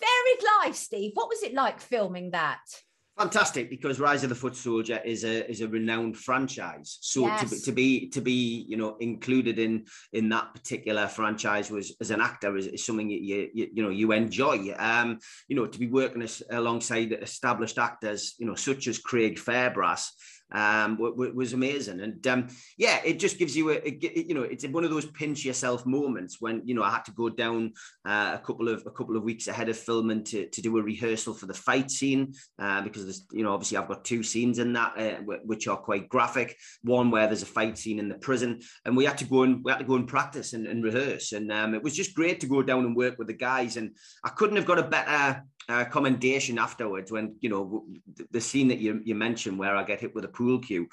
Varied 0.00 0.44
life, 0.62 0.74
Steve. 0.74 1.12
What 1.14 1.28
was 1.28 1.42
it 1.42 1.54
like 1.54 1.80
filming 1.80 2.32
that? 2.32 2.60
Fantastic, 3.16 3.70
because 3.70 4.00
Rise 4.00 4.24
of 4.24 4.28
the 4.28 4.34
Foot 4.34 4.56
Soldier 4.56 5.00
is 5.04 5.22
a 5.22 5.48
is 5.48 5.60
a 5.60 5.68
renowned 5.68 6.16
franchise. 6.16 6.98
So 7.00 7.26
yes. 7.26 7.48
to, 7.48 7.64
to 7.66 7.72
be 7.72 8.08
to 8.08 8.20
be 8.20 8.66
you 8.68 8.76
know 8.76 8.96
included 8.98 9.60
in 9.60 9.86
in 10.12 10.28
that 10.30 10.52
particular 10.52 11.06
franchise 11.06 11.70
was 11.70 11.94
as 12.00 12.10
an 12.10 12.20
actor 12.20 12.56
is, 12.56 12.66
is 12.66 12.84
something 12.84 13.08
you, 13.08 13.48
you 13.54 13.68
you 13.72 13.82
know 13.84 13.90
you 13.90 14.10
enjoy. 14.10 14.74
Um, 14.76 15.20
you 15.46 15.54
know 15.54 15.66
to 15.66 15.78
be 15.78 15.86
working 15.86 16.22
as, 16.22 16.42
alongside 16.50 17.12
established 17.12 17.78
actors, 17.78 18.34
you 18.40 18.46
know 18.46 18.56
such 18.56 18.88
as 18.88 18.98
Craig 18.98 19.38
Fairbrass 19.38 20.08
um, 20.54 20.96
was 20.98 21.52
amazing. 21.52 22.00
And 22.00 22.26
um, 22.26 22.48
yeah, 22.78 23.00
it 23.04 23.18
just 23.18 23.38
gives 23.38 23.56
you 23.56 23.70
a, 23.70 23.86
a, 23.86 23.98
you 24.00 24.34
know, 24.34 24.42
it's 24.42 24.66
one 24.66 24.84
of 24.84 24.90
those 24.90 25.06
pinch 25.06 25.44
yourself 25.44 25.84
moments 25.84 26.40
when 26.40 26.62
you 26.64 26.74
know 26.74 26.82
I 26.82 26.90
had 26.90 27.04
to 27.06 27.12
go 27.12 27.28
down 27.28 27.72
uh, 28.06 28.36
a 28.40 28.42
couple 28.44 28.68
of 28.68 28.84
a 28.86 28.90
couple 28.90 29.16
of 29.16 29.24
weeks 29.24 29.48
ahead 29.48 29.68
of 29.68 29.76
filming 29.76 30.22
to, 30.24 30.48
to 30.48 30.62
do 30.62 30.78
a 30.78 30.82
rehearsal 30.82 31.34
for 31.34 31.46
the 31.46 31.54
fight 31.54 31.90
scene 31.90 32.34
uh, 32.58 32.82
because 32.82 33.04
there's 33.04 33.26
you 33.32 33.42
know 33.42 33.52
obviously 33.52 33.78
I've 33.78 33.88
got 33.88 34.04
two 34.04 34.22
scenes 34.22 34.60
in 34.60 34.72
that 34.74 34.96
uh, 34.96 35.36
which 35.44 35.66
are 35.66 35.76
quite 35.76 36.08
graphic. 36.08 36.56
One 36.82 37.10
where 37.10 37.26
there's 37.26 37.42
a 37.42 37.46
fight 37.46 37.76
scene 37.76 37.98
in 37.98 38.08
the 38.08 38.14
prison, 38.14 38.60
and 38.84 38.96
we 38.96 39.04
had 39.04 39.18
to 39.18 39.24
go 39.24 39.42
and 39.42 39.64
we 39.64 39.72
had 39.72 39.78
to 39.78 39.84
go 39.84 39.96
and 39.96 40.06
practice 40.06 40.52
and, 40.52 40.66
and 40.66 40.84
rehearse, 40.84 41.32
and 41.32 41.50
um, 41.50 41.74
it 41.74 41.82
was 41.82 41.96
just 41.96 42.14
great 42.14 42.40
to 42.40 42.46
go 42.46 42.62
down 42.62 42.84
and 42.84 42.96
work 42.96 43.18
with 43.18 43.26
the 43.26 43.34
guys. 43.34 43.76
And 43.76 43.96
I 44.24 44.28
couldn't 44.28 44.56
have 44.56 44.66
got 44.66 44.78
a 44.78 44.84
better 44.84 45.42
uh, 45.68 45.84
commendation 45.84 46.58
afterwards 46.58 47.10
when 47.10 47.36
you 47.40 47.48
know 47.48 47.84
the 48.30 48.40
scene 48.40 48.68
that 48.68 48.78
you, 48.78 49.00
you 49.04 49.14
mentioned 49.14 49.58
where 49.58 49.76
I 49.76 49.84
get 49.84 50.00
hit 50.00 50.14
with 50.14 50.24
a 50.24 50.28
pool 50.28 50.58
cue. 50.58 50.88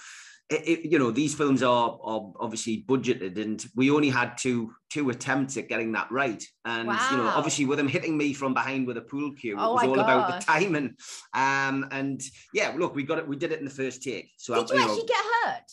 It, 0.49 0.67
it, 0.67 0.91
you 0.91 0.99
know 0.99 1.11
these 1.11 1.33
films 1.33 1.63
are, 1.63 1.97
are 2.03 2.33
obviously 2.39 2.83
budgeted, 2.87 3.41
and 3.41 3.65
we 3.75 3.89
only 3.89 4.09
had 4.09 4.37
two 4.37 4.73
two 4.89 5.09
attempts 5.09 5.55
at 5.57 5.69
getting 5.69 5.93
that 5.93 6.11
right. 6.11 6.43
And 6.65 6.89
wow. 6.89 7.07
you 7.11 7.17
know, 7.17 7.27
obviously, 7.27 7.65
with 7.65 7.77
them 7.77 7.87
hitting 7.87 8.17
me 8.17 8.33
from 8.33 8.53
behind 8.53 8.85
with 8.87 8.97
a 8.97 9.01
pool 9.01 9.33
cue, 9.33 9.55
oh 9.57 9.71
it 9.71 9.73
was 9.73 9.83
all 9.83 9.95
God. 9.95 10.03
about 10.03 10.39
the 10.39 10.45
timing. 10.45 10.95
Um, 11.33 11.87
and 11.91 12.21
yeah, 12.53 12.73
look, 12.77 12.95
we 12.95 13.03
got 13.03 13.19
it. 13.19 13.27
We 13.27 13.37
did 13.37 13.51
it 13.51 13.59
in 13.59 13.65
the 13.65 13.71
first 13.71 14.03
take. 14.03 14.29
So 14.37 14.55
did 14.55 14.71
I, 14.71 14.73
you, 14.73 14.79
you 14.79 14.85
actually 14.85 14.97
know, 14.99 15.05
get 15.07 15.25
hurt? 15.43 15.71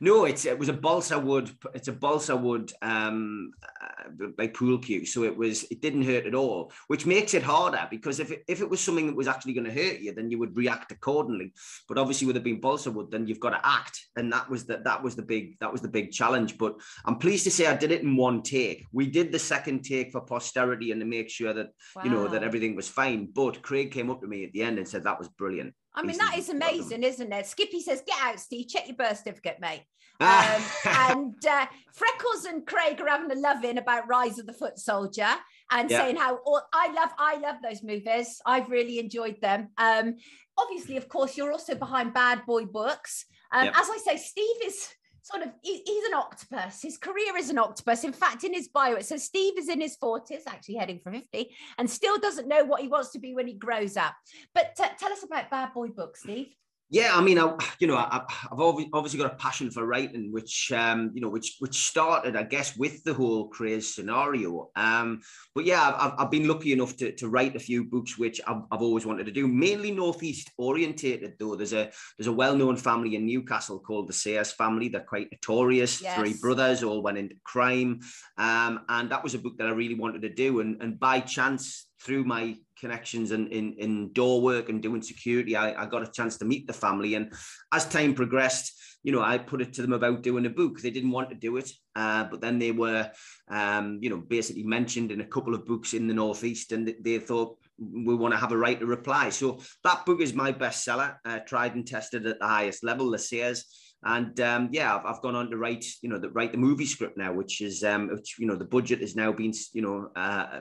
No, 0.00 0.24
it's 0.24 0.44
it 0.44 0.58
was 0.58 0.68
a 0.68 0.72
balsa 0.72 1.18
wood. 1.18 1.50
It's 1.74 1.88
a 1.88 1.92
balsa 1.92 2.36
wood 2.36 2.72
um, 2.82 3.52
uh, 3.62 4.26
like 4.38 4.54
pool 4.54 4.78
cue, 4.78 5.06
so 5.06 5.24
it 5.24 5.36
was 5.36 5.64
it 5.64 5.80
didn't 5.80 6.04
hurt 6.04 6.26
at 6.26 6.34
all, 6.34 6.72
which 6.88 7.06
makes 7.06 7.34
it 7.34 7.42
harder 7.42 7.86
because 7.90 8.20
if 8.20 8.30
it, 8.30 8.44
if 8.48 8.60
it 8.60 8.68
was 8.68 8.80
something 8.80 9.06
that 9.06 9.16
was 9.16 9.28
actually 9.28 9.52
going 9.54 9.66
to 9.66 9.72
hurt 9.72 10.00
you, 10.00 10.12
then 10.12 10.30
you 10.30 10.38
would 10.38 10.56
react 10.56 10.92
accordingly. 10.92 11.52
But 11.88 11.98
obviously, 11.98 12.26
with 12.26 12.36
it 12.36 12.44
being 12.44 12.60
balsa 12.60 12.90
wood, 12.90 13.10
then 13.10 13.26
you've 13.26 13.40
got 13.40 13.50
to 13.50 13.60
act, 13.66 14.00
and 14.16 14.32
that 14.32 14.48
was 14.48 14.66
the 14.66 14.78
that 14.84 15.02
was 15.02 15.16
the 15.16 15.22
big 15.22 15.58
that 15.60 15.72
was 15.72 15.80
the 15.80 15.88
big 15.88 16.12
challenge. 16.12 16.58
But 16.58 16.76
I'm 17.04 17.18
pleased 17.18 17.44
to 17.44 17.50
say 17.50 17.66
I 17.66 17.76
did 17.76 17.92
it 17.92 18.02
in 18.02 18.16
one 18.16 18.42
take. 18.42 18.84
We 18.92 19.06
did 19.06 19.32
the 19.32 19.38
second 19.38 19.82
take 19.84 20.12
for 20.12 20.20
posterity 20.20 20.90
and 20.92 21.00
to 21.00 21.06
make 21.06 21.30
sure 21.30 21.52
that 21.52 21.70
wow. 21.96 22.02
you 22.04 22.10
know 22.10 22.28
that 22.28 22.42
everything 22.42 22.74
was 22.74 22.88
fine. 22.88 23.28
But 23.32 23.62
Craig 23.62 23.92
came 23.92 24.10
up 24.10 24.20
to 24.20 24.26
me 24.26 24.44
at 24.44 24.52
the 24.52 24.62
end 24.62 24.78
and 24.78 24.88
said 24.88 25.04
that 25.04 25.18
was 25.18 25.28
brilliant. 25.28 25.74
I 25.94 26.02
mean, 26.02 26.18
that 26.18 26.36
is 26.36 26.48
amazing, 26.48 27.02
isn't 27.02 27.32
it? 27.32 27.46
Skippy 27.46 27.80
says, 27.80 28.02
get 28.06 28.18
out, 28.20 28.40
Steve, 28.40 28.68
check 28.68 28.88
your 28.88 28.96
birth 28.96 29.18
certificate, 29.18 29.58
mate. 29.60 29.84
Um, 30.20 30.62
and 30.84 31.46
uh, 31.46 31.66
Freckles 31.92 32.44
and 32.44 32.64
Craig 32.64 33.00
are 33.00 33.08
having 33.08 33.32
a 33.32 33.40
love 33.40 33.64
in 33.64 33.78
about 33.78 34.06
Rise 34.06 34.38
of 34.38 34.46
the 34.46 34.52
Foot 34.52 34.78
Soldier 34.78 35.28
and 35.72 35.90
yeah. 35.90 35.98
saying 35.98 36.16
how 36.16 36.38
all, 36.46 36.62
I 36.72 36.92
love, 36.92 37.10
I 37.18 37.36
love 37.38 37.56
those 37.60 37.82
movies. 37.82 38.40
I've 38.46 38.70
really 38.70 39.00
enjoyed 39.00 39.40
them. 39.40 39.70
Um, 39.76 40.14
obviously, 40.56 40.96
of 40.98 41.08
course, 41.08 41.36
you're 41.36 41.50
also 41.50 41.74
behind 41.74 42.14
Bad 42.14 42.46
Boy 42.46 42.64
Books. 42.64 43.26
Um, 43.52 43.64
yep. 43.64 43.74
As 43.76 43.88
I 43.90 43.98
say, 44.04 44.16
Steve 44.16 44.56
is 44.64 44.88
sort 45.24 45.42
of 45.42 45.48
he's 45.62 46.04
an 46.04 46.14
octopus. 46.14 46.82
His 46.82 46.98
career 46.98 47.36
is 47.36 47.48
an 47.48 47.58
octopus. 47.58 48.04
In 48.04 48.12
fact 48.12 48.44
in 48.44 48.52
his 48.52 48.68
bio 48.68 48.94
it 48.94 49.06
says 49.06 49.24
steve 49.24 49.58
is 49.58 49.68
in 49.68 49.80
his 49.80 49.96
40s 49.96 50.42
actually 50.46 50.76
heading 50.76 51.00
for 51.02 51.10
50 51.10 51.50
and 51.78 51.90
still 51.90 52.18
doesn't 52.18 52.46
know 52.46 52.64
what 52.64 52.82
he 52.82 52.88
wants 52.88 53.10
to 53.12 53.18
be 53.18 53.34
when 53.34 53.46
he 53.46 53.54
grows 53.54 53.96
up. 53.96 54.14
But 54.54 54.74
t- 54.76 54.84
tell 54.98 55.12
us 55.12 55.24
about 55.24 55.50
bad 55.50 55.72
boy 55.72 55.88
books 55.88 56.22
steve 56.22 56.54
Yeah, 56.90 57.10
I 57.14 57.22
mean, 57.22 57.38
I, 57.38 57.56
you 57.78 57.86
know, 57.86 57.96
I, 57.96 58.22
have 58.28 58.60
obviously 58.60 59.18
got 59.18 59.32
a 59.32 59.36
passion 59.36 59.70
for 59.70 59.86
writing, 59.86 60.30
which 60.32 60.70
um, 60.70 61.10
you 61.14 61.20
know, 61.20 61.30
which 61.30 61.56
which 61.58 61.86
started, 61.86 62.36
I 62.36 62.42
guess, 62.42 62.76
with 62.76 63.02
the 63.04 63.14
whole 63.14 63.50
Krays 63.50 63.84
scenario. 63.84 64.70
Um, 64.76 65.22
but 65.54 65.64
yeah, 65.64 65.94
I've, 65.98 66.12
I've 66.18 66.30
been 66.30 66.46
lucky 66.46 66.72
enough 66.72 66.96
to, 66.98 67.12
to 67.12 67.28
write 67.28 67.56
a 67.56 67.60
few 67.60 67.84
books, 67.84 68.18
which 68.18 68.40
I've, 68.46 68.62
I've 68.70 68.82
always 68.82 69.06
wanted 69.06 69.24
to 69.26 69.32
do. 69.32 69.48
Mainly 69.48 69.92
northeast 69.92 70.50
orientated, 70.58 71.34
though. 71.38 71.56
There's 71.56 71.72
a 71.72 71.90
there's 72.18 72.28
a 72.28 72.32
well 72.32 72.54
known 72.54 72.76
family 72.76 73.16
in 73.16 73.26
Newcastle 73.26 73.80
called 73.80 74.08
the 74.08 74.12
Sayers 74.12 74.52
family. 74.52 74.88
They're 74.88 75.00
quite 75.00 75.28
notorious. 75.32 76.02
Yes. 76.02 76.18
Three 76.18 76.34
brothers 76.34 76.82
all 76.82 77.02
went 77.02 77.18
into 77.18 77.36
crime, 77.44 78.00
um, 78.36 78.82
and 78.90 79.10
that 79.10 79.24
was 79.24 79.34
a 79.34 79.38
book 79.38 79.56
that 79.56 79.68
I 79.68 79.70
really 79.70 79.94
wanted 79.94 80.22
to 80.22 80.28
do. 80.28 80.60
And 80.60 80.82
and 80.82 81.00
by 81.00 81.20
chance, 81.20 81.86
through 82.04 82.24
my 82.24 82.56
connections 82.78 83.30
and 83.30 83.48
in, 83.48 83.74
in 83.78 84.12
door 84.12 84.42
work 84.42 84.68
and 84.68 84.82
doing 84.82 85.02
security, 85.02 85.56
I, 85.56 85.82
I 85.82 85.86
got 85.86 86.06
a 86.06 86.12
chance 86.12 86.36
to 86.38 86.44
meet 86.44 86.66
the 86.66 86.72
family. 86.72 87.14
And 87.14 87.32
as 87.72 87.86
time 87.86 88.14
progressed, 88.14 88.72
you 89.02 89.12
know, 89.12 89.22
I 89.22 89.38
put 89.38 89.60
it 89.60 89.72
to 89.74 89.82
them 89.82 89.92
about 89.92 90.22
doing 90.22 90.46
a 90.46 90.50
book. 90.50 90.80
They 90.80 90.90
didn't 90.90 91.10
want 91.10 91.30
to 91.30 91.34
do 91.34 91.56
it, 91.56 91.70
uh, 91.94 92.24
but 92.24 92.40
then 92.40 92.58
they 92.58 92.72
were, 92.72 93.10
um, 93.48 93.98
you 94.00 94.10
know, 94.10 94.18
basically 94.18 94.64
mentioned 94.64 95.12
in 95.12 95.20
a 95.20 95.26
couple 95.26 95.54
of 95.54 95.66
books 95.66 95.94
in 95.94 96.06
the 96.06 96.14
Northeast, 96.14 96.72
and 96.72 96.94
they 97.00 97.18
thought 97.18 97.58
we 97.78 98.14
want 98.14 98.32
to 98.32 98.40
have 98.40 98.52
a 98.52 98.56
right 98.56 98.80
to 98.80 98.86
reply. 98.86 99.28
So 99.28 99.60
that 99.82 100.06
book 100.06 100.20
is 100.20 100.32
my 100.32 100.52
bestseller, 100.52 101.16
uh, 101.24 101.40
tried 101.40 101.74
and 101.74 101.86
tested 101.86 102.26
at 102.26 102.38
the 102.38 102.46
highest 102.46 102.82
level. 102.82 103.10
The 103.10 103.18
Sayers 103.18 103.66
and 104.04 104.38
um, 104.40 104.68
yeah, 104.70 104.94
I've, 104.94 105.06
I've, 105.06 105.22
gone 105.22 105.34
on 105.34 105.50
to 105.50 105.56
write, 105.56 105.84
you 106.02 106.10
know, 106.10 106.18
the, 106.18 106.28
write 106.30 106.52
the 106.52 106.58
movie 106.58 106.84
script 106.84 107.16
now, 107.16 107.32
which 107.32 107.62
is, 107.62 107.82
um, 107.82 108.08
which, 108.08 108.36
you 108.38 108.46
know, 108.46 108.54
the 108.54 108.64
budget 108.64 109.00
has 109.00 109.16
now 109.16 109.32
been, 109.32 109.52
you 109.72 109.80
know, 109.80 110.10
uh, 110.14 110.60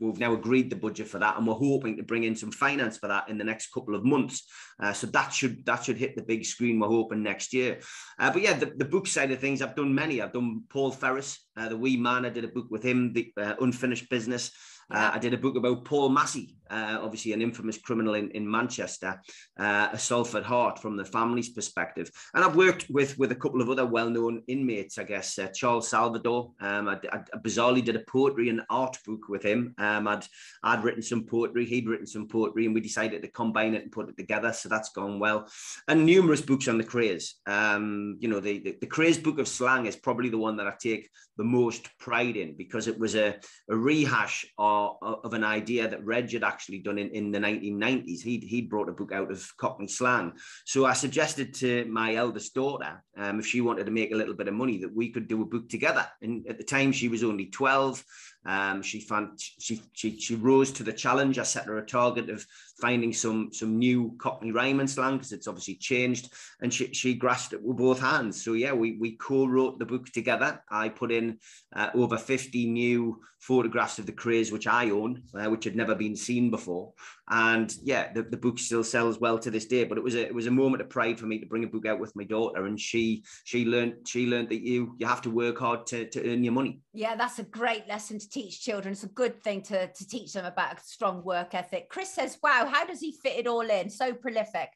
we've 0.00 0.18
now 0.18 0.32
agreed 0.32 0.70
the 0.70 0.76
budget 0.76 1.06
for 1.06 1.18
that, 1.18 1.36
and 1.36 1.46
we're 1.46 1.54
hoping 1.54 1.98
to 1.98 2.02
bring 2.02 2.24
in 2.24 2.34
some 2.34 2.50
finance 2.50 2.96
for 2.96 3.08
that 3.08 3.28
in 3.28 3.36
the 3.36 3.44
next 3.44 3.72
couple 3.72 3.94
of 3.94 4.04
months. 4.04 4.44
Uh, 4.80 4.92
so 4.92 5.06
that 5.08 5.32
should 5.32 5.64
that 5.66 5.84
should 5.84 5.98
hit 5.98 6.16
the 6.16 6.22
big 6.22 6.44
screen. 6.44 6.80
We're 6.80 6.88
hoping 6.88 7.22
next 7.22 7.52
year. 7.52 7.80
Uh, 8.18 8.32
but 8.32 8.40
yeah, 8.40 8.54
the, 8.54 8.72
the 8.76 8.86
book 8.86 9.06
side 9.06 9.30
of 9.32 9.38
things, 9.38 9.60
I've 9.60 9.76
done 9.76 9.94
many. 9.94 10.22
I've 10.22 10.32
done 10.32 10.62
Paul 10.70 10.90
Ferris, 10.90 11.46
uh, 11.56 11.68
the 11.68 11.76
wee 11.76 11.98
man. 11.98 12.24
I 12.24 12.30
did 12.30 12.44
a 12.44 12.48
book 12.48 12.68
with 12.70 12.82
him, 12.82 13.12
the 13.12 13.30
uh, 13.36 13.54
Unfinished 13.60 14.08
Business. 14.08 14.50
Uh, 14.90 15.10
I 15.12 15.18
did 15.18 15.34
a 15.34 15.38
book 15.38 15.56
about 15.56 15.84
Paul 15.84 16.08
Massey, 16.08 16.56
uh, 16.70 16.98
obviously 17.00 17.32
an 17.32 17.42
infamous 17.42 17.78
criminal 17.78 18.14
in, 18.14 18.30
in 18.32 18.50
Manchester, 18.50 19.20
uh, 19.58 19.88
a 19.92 19.98
Salford 19.98 20.44
Heart 20.44 20.80
from 20.80 20.96
the 20.96 21.04
family's 21.04 21.50
perspective. 21.50 22.10
And 22.34 22.44
I've 22.44 22.56
worked 22.56 22.86
with 22.90 23.18
with 23.18 23.32
a 23.32 23.36
couple 23.36 23.60
of 23.60 23.70
other 23.70 23.86
well-known 23.86 24.42
inmates, 24.46 24.98
I 24.98 25.04
guess, 25.04 25.38
uh, 25.38 25.48
Charles 25.48 25.88
Salvador. 25.88 26.52
Um, 26.60 26.88
I, 26.88 26.98
I, 27.12 27.38
bizarrely 27.38 27.84
did 27.84 27.96
a 27.96 28.00
poetry 28.00 28.48
and 28.48 28.62
art 28.70 28.96
book 29.06 29.28
with 29.28 29.42
him. 29.42 29.74
Um, 29.78 30.08
I'd, 30.08 30.24
I'd 30.62 30.84
written 30.84 31.02
some 31.02 31.24
poetry, 31.24 31.64
he'd 31.64 31.88
written 31.88 32.06
some 32.06 32.28
poetry, 32.28 32.66
and 32.66 32.74
we 32.74 32.80
decided 32.80 33.22
to 33.22 33.28
combine 33.28 33.74
it 33.74 33.82
and 33.82 33.92
put 33.92 34.08
it 34.08 34.16
together. 34.16 34.52
So 34.52 34.68
that's 34.68 34.90
gone 34.90 35.18
well. 35.18 35.48
And 35.86 36.06
numerous 36.06 36.40
books 36.40 36.68
on 36.68 36.78
the 36.78 36.84
Krays. 36.84 37.34
Um, 37.46 38.16
you 38.20 38.28
know, 38.28 38.40
the, 38.40 38.58
the, 38.58 38.76
the 38.80 38.86
Krays 38.86 39.22
book 39.22 39.38
of 39.38 39.48
slang 39.48 39.86
is 39.86 39.96
probably 39.96 40.28
the 40.28 40.38
one 40.38 40.56
that 40.56 40.66
I 40.66 40.74
take 40.80 41.10
the 41.36 41.44
most 41.44 41.88
pride 41.98 42.36
in 42.36 42.56
because 42.56 42.88
it 42.88 42.98
was 42.98 43.14
a, 43.14 43.36
a 43.70 43.76
rehash 43.76 44.44
of 44.58 44.96
of 45.02 45.34
an 45.34 45.44
idea 45.44 45.88
that 45.88 46.04
Reg 46.04 46.32
had 46.32 46.42
actually 46.58 46.80
done 46.80 46.98
in, 46.98 47.08
in 47.10 47.30
the 47.30 47.38
1990s. 47.38 48.20
He'd, 48.20 48.42
he'd 48.42 48.68
brought 48.68 48.88
a 48.88 48.92
book 48.92 49.12
out 49.12 49.30
of 49.30 49.56
Cockney 49.58 49.86
slang. 49.86 50.32
So 50.64 50.86
I 50.86 50.92
suggested 50.92 51.54
to 51.54 51.84
my 51.84 52.16
eldest 52.16 52.52
daughter, 52.52 53.04
um, 53.16 53.38
if 53.38 53.46
she 53.46 53.60
wanted 53.60 53.86
to 53.86 53.92
make 53.92 54.10
a 54.10 54.16
little 54.16 54.34
bit 54.34 54.48
of 54.48 54.54
money, 54.54 54.78
that 54.78 54.92
we 54.92 55.10
could 55.10 55.28
do 55.28 55.40
a 55.42 55.46
book 55.46 55.68
together. 55.68 56.04
And 56.20 56.44
at 56.48 56.58
the 56.58 56.64
time, 56.64 56.90
she 56.90 57.06
was 57.06 57.22
only 57.22 57.46
12. 57.46 58.02
Um, 58.46 58.82
she 58.82 59.00
found 59.00 59.38
she, 59.38 59.82
she 59.92 60.18
she 60.18 60.34
rose 60.34 60.72
to 60.72 60.82
the 60.82 60.92
challenge. 60.92 61.38
I 61.38 61.42
set 61.42 61.66
her 61.66 61.78
a 61.78 61.86
target 61.86 62.30
of 62.30 62.46
finding 62.80 63.12
some 63.12 63.50
some 63.52 63.78
new 63.78 64.14
Cockney 64.18 64.52
rhyme 64.52 64.80
and 64.80 64.88
slang 64.88 65.16
because 65.16 65.32
it's 65.32 65.48
obviously 65.48 65.74
changed, 65.74 66.32
and 66.60 66.72
she 66.72 66.92
she 66.94 67.14
grasped 67.14 67.52
it 67.52 67.62
with 67.62 67.76
both 67.76 68.00
hands. 68.00 68.42
So 68.42 68.54
yeah, 68.54 68.72
we 68.72 68.96
we 68.98 69.16
co-wrote 69.16 69.78
the 69.78 69.86
book 69.86 70.06
together. 70.06 70.62
I 70.70 70.88
put 70.88 71.12
in 71.12 71.38
uh, 71.74 71.90
over 71.94 72.16
fifty 72.16 72.66
new 72.66 73.20
photographs 73.40 73.98
of 73.98 74.06
the 74.06 74.12
Krays 74.12 74.50
which 74.50 74.66
I 74.66 74.90
own, 74.90 75.22
uh, 75.34 75.48
which 75.48 75.64
had 75.64 75.76
never 75.76 75.94
been 75.94 76.16
seen 76.16 76.50
before, 76.50 76.92
and 77.28 77.72
yeah, 77.82 78.12
the, 78.12 78.22
the 78.22 78.36
book 78.36 78.58
still 78.58 78.82
sells 78.82 79.20
well 79.20 79.38
to 79.40 79.50
this 79.50 79.66
day. 79.66 79.84
But 79.84 79.98
it 79.98 80.04
was 80.04 80.14
a 80.14 80.26
it 80.26 80.34
was 80.34 80.46
a 80.46 80.52
moment 80.52 80.82
of 80.82 80.88
pride 80.88 81.18
for 81.18 81.26
me 81.26 81.38
to 81.40 81.46
bring 81.46 81.64
a 81.64 81.68
book 81.68 81.86
out 81.86 82.00
with 82.00 82.16
my 82.16 82.24
daughter, 82.24 82.66
and 82.66 82.80
she 82.80 83.24
she 83.44 83.64
learned 83.64 84.06
she 84.06 84.26
learned 84.26 84.48
that 84.50 84.62
you 84.62 84.94
you 84.98 85.06
have 85.06 85.22
to 85.22 85.30
work 85.30 85.58
hard 85.58 85.86
to 85.88 86.08
to 86.08 86.32
earn 86.32 86.44
your 86.44 86.52
money. 86.52 86.80
Yeah, 86.94 87.16
that's 87.16 87.38
a 87.38 87.44
great 87.44 87.86
lesson 87.88 88.18
to 88.18 88.27
teach 88.30 88.60
children. 88.60 88.92
It's 88.92 89.04
a 89.04 89.08
good 89.08 89.42
thing 89.42 89.62
to 89.62 89.88
to 89.88 90.08
teach 90.08 90.32
them 90.32 90.44
about 90.44 90.78
a 90.78 90.84
strong 90.84 91.22
work 91.24 91.54
ethic. 91.54 91.88
Chris 91.88 92.12
says, 92.12 92.38
"Wow, 92.42 92.68
how 92.72 92.84
does 92.84 93.00
he 93.00 93.12
fit 93.12 93.38
it 93.38 93.46
all 93.46 93.68
in? 93.68 93.90
So 93.90 94.12
prolific." 94.12 94.70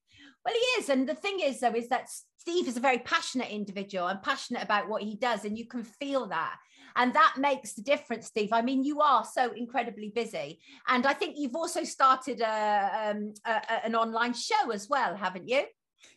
Well, 0.45 0.55
he 0.55 0.81
is, 0.81 0.89
and 0.89 1.09
the 1.09 1.15
thing 1.15 1.39
is, 1.41 1.61
though, 1.61 1.75
is 1.75 1.89
that 1.89 2.11
Steve 2.37 2.67
is 2.67 2.77
a 2.77 2.81
very 2.81 2.99
passionate 2.99 3.51
individual 3.51 4.09
and 4.09 4.21
passionate 4.21 4.65
about 4.65 4.89
what 4.89 5.03
he 5.03 5.15
does, 5.15 5.45
and 5.45 5.57
you 5.57 5.67
can 5.67 5.85
feel 5.85 6.27
that. 6.29 6.57
And 6.97 7.15
that 7.15 7.35
makes 7.39 7.75
the 7.75 7.83
difference, 7.83 8.27
Steve. 8.27 8.53
I 8.53 8.63
mean, 8.63 8.85
you 8.85 9.01
are 9.01 9.25
so 9.25 9.53
incredibly 9.53 10.11
busy. 10.11 10.61
And 10.89 11.07
I 11.07 11.15
think 11.15 11.37
you've 11.39 11.57
also 11.57 11.85
started 11.85 12.41
a, 12.41 13.11
um, 13.11 13.33
a, 13.47 13.87
an 13.87 13.95
online 13.95 14.35
show 14.35 14.71
as 14.73 14.89
well, 14.89 15.17
haven't 15.17 15.49
you? 15.49 15.65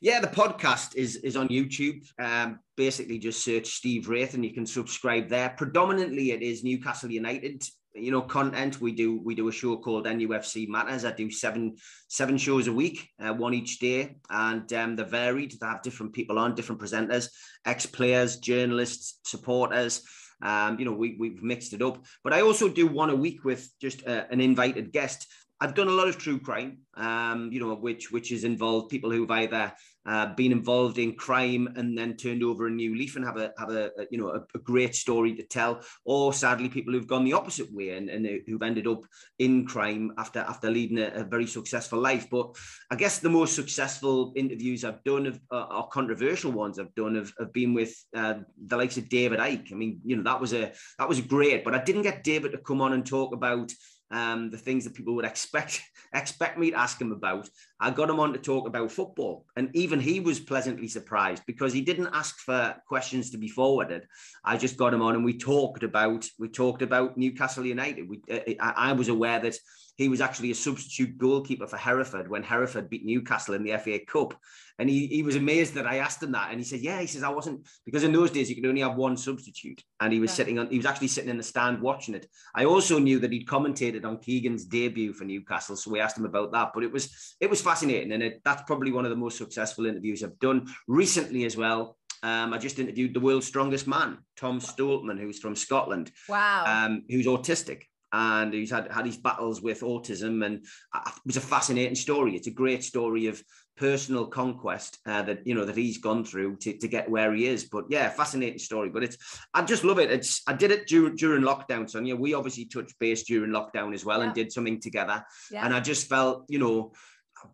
Yeah, 0.02 0.20
the 0.20 0.28
podcast 0.28 0.96
is 0.96 1.16
is 1.18 1.36
on 1.36 1.48
YouTube. 1.48 2.06
Um, 2.20 2.60
basically, 2.76 3.18
just 3.18 3.44
search 3.44 3.68
Steve 3.68 4.08
Wraith 4.10 4.34
and 4.34 4.44
you 4.46 4.54
can 4.54 4.66
subscribe 4.66 5.30
there. 5.30 5.54
Predominantly, 5.58 6.32
it 6.32 6.42
is 6.42 6.64
Newcastle 6.64 7.12
United, 7.12 7.64
you 7.94 8.12
know, 8.12 8.22
content. 8.22 8.82
We 8.82 8.92
do 8.92 9.22
we 9.24 9.36
do 9.36 9.48
a 9.48 9.52
show 9.52 9.78
called 9.78 10.06
NUFC 10.06 10.68
Matters. 10.68 11.06
I 11.06 11.12
do 11.12 11.32
seven 11.32 11.76
seven 12.08 12.38
shows 12.38 12.68
a 12.68 12.74
week, 12.74 13.10
uh, 13.20 13.34
one 13.34 13.54
each 13.54 13.80
day, 13.80 14.18
and 14.30 14.72
um, 14.74 14.96
they're 14.96 15.06
varied. 15.06 15.54
They 15.60 15.68
have 15.68 15.82
different 15.82 16.14
people 16.14 16.40
on, 16.40 16.56
different 16.56 16.82
presenters, 16.82 17.30
ex 17.66 17.86
players, 17.86 18.38
journalists, 18.38 19.20
supporters. 19.24 20.04
Um, 20.42 20.78
you 20.78 20.86
know, 20.86 20.92
we, 20.92 21.16
we've 21.18 21.42
mixed 21.42 21.74
it 21.74 21.82
up. 21.82 22.04
But 22.24 22.34
I 22.34 22.42
also 22.42 22.68
do 22.68 22.88
one 22.88 23.10
a 23.10 23.16
week 23.16 23.46
with 23.46 23.72
just 23.82 24.06
uh, 24.06 24.26
an 24.30 24.42
invited 24.42 24.92
guest. 24.92 25.28
I've 25.66 25.74
done 25.74 25.88
a 25.88 25.92
lot 25.92 26.08
of 26.08 26.20
true 26.20 26.40
crime, 26.40 26.78
um, 26.96 27.50
you 27.52 27.60
know, 27.60 27.74
which 27.74 28.12
which 28.12 28.30
has 28.30 28.44
involved 28.44 28.90
people 28.90 29.10
who've 29.10 29.32
either 29.32 29.74
uh, 30.06 30.28
been 30.36 30.52
involved 30.52 31.00
in 31.00 31.16
crime 31.16 31.68
and 31.76 31.98
then 31.98 32.16
turned 32.16 32.44
over 32.44 32.68
a 32.68 32.70
new 32.70 32.96
leaf 32.96 33.16
and 33.16 33.26
have 33.26 33.38
a 33.38 33.52
have 33.58 33.72
a, 33.72 33.86
a 33.98 34.06
you 34.12 34.20
know 34.20 34.30
a, 34.30 34.46
a, 34.54 34.60
great 34.60 34.94
story 34.94 35.34
to 35.34 35.42
tell, 35.42 35.82
or 36.06 36.34
sadly 36.34 36.70
people 36.70 36.94
who've 36.94 37.08
gone 37.08 37.24
the 37.24 37.34
opposite 37.34 37.74
way 37.74 37.98
and, 37.98 38.12
and 38.12 38.28
who've 38.46 38.62
ended 38.62 38.86
up 38.86 39.02
in 39.40 39.66
crime 39.66 40.14
after 40.20 40.42
after 40.42 40.70
leading 40.70 41.00
a, 41.00 41.08
a 41.16 41.24
very 41.24 41.48
successful 41.48 42.00
life. 42.00 42.28
But 42.30 42.56
I 42.92 42.96
guess 42.96 43.18
the 43.18 43.30
most 43.30 43.56
successful 43.56 44.34
interviews 44.36 44.86
I've 44.86 45.04
done 45.04 45.26
of 45.26 45.40
uh, 45.50 45.64
or 45.64 45.88
controversial 45.88 46.52
ones 46.52 46.78
I've 46.78 46.94
done 46.94 47.16
have, 47.16 47.34
have 47.40 47.54
been 47.54 47.74
with 47.74 47.92
uh, 48.16 48.36
the 48.68 48.78
likes 48.78 48.98
of 48.98 49.10
David 49.10 49.40
Icke. 49.40 49.72
I 49.72 49.76
mean, 49.76 50.00
you 50.06 50.16
know 50.16 50.24
that 50.24 50.40
was 50.40 50.54
a 50.54 50.74
that 51.00 51.10
was 51.10 51.22
great, 51.22 51.64
but 51.64 51.74
I 51.74 51.84
didn't 51.84 52.04
get 52.04 52.24
David 52.24 52.52
to 52.52 52.60
come 52.60 52.82
on 52.82 52.94
and 52.94 53.04
talk 53.04 53.34
about 53.34 53.72
um, 54.12 54.50
the 54.50 54.58
things 54.58 54.84
that 54.84 54.94
people 54.94 55.16
would 55.16 55.26
expect 55.26 55.82
expect 56.14 56.58
me 56.58 56.72
to 56.72 56.80
ask 56.80 57.00
him 57.00 57.12
about. 57.12 57.50
I 57.80 57.92
got 57.92 58.10
him 58.10 58.20
on 58.20 58.32
to 58.34 58.40
talk 58.40 58.68
about 58.68 58.92
football, 58.92 59.46
and 59.58 59.70
even 59.74 60.00
he 60.00 60.20
was 60.22 60.40
pleasantly 60.40 60.88
surprised 60.88 61.44
because 61.46 61.74
he 61.74 61.82
didn't 61.82 62.14
ask 62.14 62.38
for 62.40 62.76
questions 62.88 63.32
to 63.32 63.38
be 63.38 63.50
forwarded. 63.50 64.08
I 64.44 64.56
just 64.56 64.78
got 64.78 64.94
him 64.94 65.02
on, 65.02 65.16
and 65.16 65.26
we 65.26 65.38
talked 65.38 65.84
about 65.84 66.26
we 66.40 66.48
talked 66.48 66.82
about 66.82 67.18
Newcastle 67.18 67.66
United. 67.66 68.10
We, 68.10 68.22
uh, 68.32 68.54
I, 68.62 68.90
I 68.90 68.94
was 68.94 69.10
aware 69.10 69.40
that 69.40 69.58
he 69.98 70.10
was 70.10 70.22
actually 70.22 70.52
a 70.52 70.56
substitute 70.56 71.18
goalkeeper 71.18 71.68
for 71.68 71.78
Hereford 71.78 72.30
when 72.30 72.44
Hereford 72.44 72.90
beat 72.90 73.06
Newcastle 73.06 73.54
in 73.54 73.64
the 73.64 73.78
FA 73.78 74.00
Cup. 74.06 74.34
And 74.78 74.90
he, 74.90 75.08
he 75.08 75.24
was 75.24 75.38
amazed 75.38 75.76
that 75.76 75.88
I 75.88 76.00
asked 76.00 76.22
him 76.22 76.34
that. 76.34 76.50
And 76.52 76.60
he 76.60 76.66
said, 76.66 76.82
Yeah, 76.82 77.00
he 77.00 77.08
says, 77.08 77.24
I 77.24 77.30
wasn't, 77.30 77.66
because 77.86 78.04
in 78.04 78.12
those 78.12 78.30
days 78.30 78.50
you 78.50 78.56
could 78.56 78.66
only 78.66 78.82
have 78.82 78.98
one 78.98 79.16
substitute. 79.16 79.82
And 80.02 80.12
he 80.12 80.20
was 80.20 80.32
yeah. 80.32 80.36
sitting 80.36 80.60
on, 80.60 80.70
he 80.70 80.78
was 80.78 80.86
actually 80.86 81.08
sitting 81.08 81.30
in 81.30 81.38
the 81.38 81.44
stand 81.44 81.82
watching 81.82 82.14
it. 82.14 82.28
I 82.54 82.66
also 82.66 83.00
knew 83.00 83.20
that 83.20 83.32
he'd 83.32 83.48
commentated 83.48 84.04
on 84.04 84.18
Keegan's 84.18 84.66
debut 84.66 85.14
for 85.14 85.24
Newcastle. 85.24 85.78
So 85.78 85.92
we 85.92 86.02
asked 86.02 86.18
him 86.18 86.26
about 86.26 86.52
that. 86.52 86.72
But 86.74 86.84
it 86.84 86.92
was, 86.92 87.36
it 87.40 87.50
was 87.50 87.62
fascinating. 87.66 88.14
And 88.14 88.24
it, 88.24 88.42
that's 88.46 88.64
probably 88.64 88.94
one 88.94 89.06
of 89.06 89.10
the 89.10 89.18
most 89.18 89.38
successful 89.38 89.86
interviews 89.86 90.24
I've 90.24 90.40
done 90.40 90.68
recently 90.88 91.44
as 91.44 91.58
well. 91.58 91.98
Um, 92.24 92.54
I 92.54 92.58
just 92.58 92.80
interviewed 92.80 93.14
the 93.14 93.20
world's 93.20 93.46
strongest 93.46 93.88
man, 93.88 94.20
Tom 94.38 94.60
Stoltman, 94.60 95.20
who's 95.20 95.40
from 95.40 95.56
Scotland. 95.56 96.12
Wow. 96.30 96.64
Um, 96.66 97.04
who's 97.10 97.26
autistic 97.26 97.84
and 98.16 98.54
he's 98.54 98.72
had 98.72 98.92
had 98.92 99.06
his 99.06 99.18
battles 99.18 99.62
with 99.62 99.82
autism 99.82 100.46
and 100.46 100.56
it 100.58 101.14
was 101.26 101.38
a 101.38 101.42
fascinating 101.42 101.96
story 101.96 102.36
it's 102.36 102.48
a 102.48 102.52
great 102.52 102.84
story 102.84 103.28
of 103.28 103.44
personal 103.78 104.26
conquest 104.28 105.00
uh, 105.06 105.22
that 105.24 105.46
you 105.46 105.54
know 105.54 105.66
that 105.66 105.76
he's 105.76 105.98
gone 105.98 106.24
through 106.24 106.56
to, 106.56 106.78
to 106.78 106.88
get 106.88 107.10
where 107.10 107.34
he 107.34 107.46
is 107.46 107.66
but 107.66 107.84
yeah 107.90 108.08
fascinating 108.10 108.60
story 108.60 108.90
but 108.90 109.04
it's 109.04 109.18
i 109.54 109.62
just 109.62 109.84
love 109.84 110.00
it 110.00 110.12
it's 110.12 110.42
i 110.48 110.54
did 110.54 110.72
it 110.72 110.88
during, 110.88 111.16
during 111.16 111.44
lockdown 111.44 111.90
so 111.90 112.00
yeah 112.00 112.14
we 112.14 112.34
obviously 112.34 112.66
touched 112.66 112.98
base 113.00 113.24
during 113.24 113.52
lockdown 113.52 113.94
as 113.94 114.06
well 114.06 114.20
yeah. 114.20 114.26
and 114.26 114.34
did 114.34 114.52
something 114.52 114.80
together 114.80 115.24
yeah. 115.52 115.66
and 115.66 115.74
i 115.74 115.80
just 115.80 116.08
felt 116.08 116.46
you 116.48 116.60
know 116.60 116.94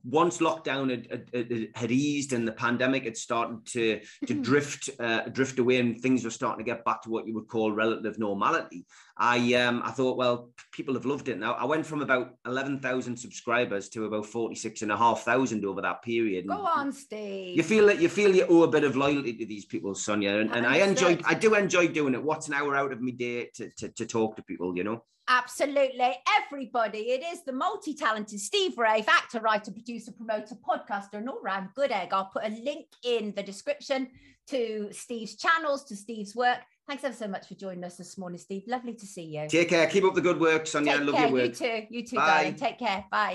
once 0.03 0.39
lockdown 0.39 0.89
had, 0.89 1.29
had, 1.33 1.67
had, 1.75 1.91
eased 1.91 2.33
and 2.33 2.47
the 2.47 2.51
pandemic 2.51 3.03
had 3.03 3.17
started 3.17 3.65
to 3.65 3.99
to 4.25 4.33
hmm. 4.33 4.41
drift 4.41 4.89
uh, 4.99 5.21
drift 5.29 5.59
away 5.59 5.79
and 5.79 5.99
things 6.01 6.23
were 6.23 6.29
starting 6.29 6.63
to 6.63 6.69
get 6.69 6.85
back 6.85 7.01
to 7.01 7.09
what 7.09 7.27
you 7.27 7.33
would 7.33 7.47
call 7.47 7.71
relative 7.71 8.17
normality, 8.19 8.85
I 9.17 9.53
um 9.53 9.81
I 9.83 9.91
thought, 9.91 10.17
well, 10.17 10.49
people 10.71 10.93
have 10.95 11.05
loved 11.05 11.27
it 11.27 11.37
now. 11.37 11.53
I 11.53 11.65
went 11.65 11.85
from 11.85 12.01
about 12.01 12.35
eleven 12.45 12.79
thousand 12.79 13.17
subscribers 13.17 13.89
to 13.89 14.05
about 14.05 14.25
forty 14.25 14.55
six 14.55 14.81
and 14.81 14.91
a 14.91 14.97
half 14.97 15.21
thousand 15.21 15.63
over 15.65 15.81
that 15.81 16.01
period. 16.01 16.47
Go 16.47 16.55
on, 16.55 16.91
Steve. 16.91 17.55
You 17.55 17.63
feel 17.63 17.85
that 17.87 17.99
you 17.99 18.09
feel 18.09 18.35
you 18.35 18.45
owe 18.49 18.63
a 18.63 18.67
bit 18.67 18.83
of 18.83 18.95
loyalty 18.95 19.33
to 19.33 19.45
these 19.45 19.65
people, 19.65 19.93
Sonia, 19.95 20.37
and, 20.37 20.51
and 20.51 20.65
I 20.65 20.77
enjoy 20.77 21.19
I 21.25 21.35
do 21.35 21.53
enjoy 21.55 21.87
doing 21.87 22.13
it. 22.13 22.23
What's 22.23 22.47
an 22.47 22.53
hour 22.53 22.75
out 22.75 22.91
of 22.91 23.01
my 23.01 23.11
day 23.11 23.49
to, 23.55 23.69
to 23.77 23.89
to 23.89 24.05
talk 24.05 24.35
to 24.37 24.43
people, 24.43 24.75
you 24.75 24.83
know. 24.83 25.03
Absolutely. 25.31 26.13
Everybody. 26.43 26.99
It 26.99 27.23
is 27.23 27.43
the 27.43 27.53
multi 27.53 27.93
talented 27.93 28.41
Steve 28.41 28.77
Wraith, 28.77 29.07
actor, 29.07 29.39
writer, 29.39 29.71
producer, 29.71 30.11
promoter, 30.11 30.55
podcaster, 30.55 31.13
and 31.13 31.29
all 31.29 31.39
round 31.41 31.69
good 31.73 31.89
egg. 31.89 32.09
I'll 32.11 32.25
put 32.25 32.43
a 32.43 32.49
link 32.49 32.87
in 33.05 33.33
the 33.37 33.41
description 33.41 34.09
to 34.47 34.89
Steve's 34.91 35.35
channels, 35.37 35.85
to 35.85 35.95
Steve's 35.95 36.35
work. 36.35 36.57
Thanks 36.85 37.05
ever 37.05 37.15
so 37.15 37.29
much 37.29 37.47
for 37.47 37.55
joining 37.55 37.85
us 37.85 37.95
this 37.95 38.17
morning, 38.17 38.39
Steve. 38.39 38.63
Lovely 38.67 38.93
to 38.93 39.05
see 39.05 39.23
you. 39.23 39.47
Take 39.47 39.69
care. 39.69 39.87
Keep 39.87 40.03
up 40.03 40.15
the 40.15 40.21
good 40.21 40.39
work, 40.41 40.67
Sonia. 40.67 40.97
Take 40.97 41.05
Love 41.05 41.15
care. 41.15 41.23
your 41.27 41.33
work. 41.33 41.43
You 41.45 41.51
too. 41.53 41.87
You 41.89 42.05
too, 42.05 42.15
Bye. 42.17 42.27
darling. 42.27 42.55
Take 42.55 42.79
care. 42.79 43.05
Bye. 43.09 43.29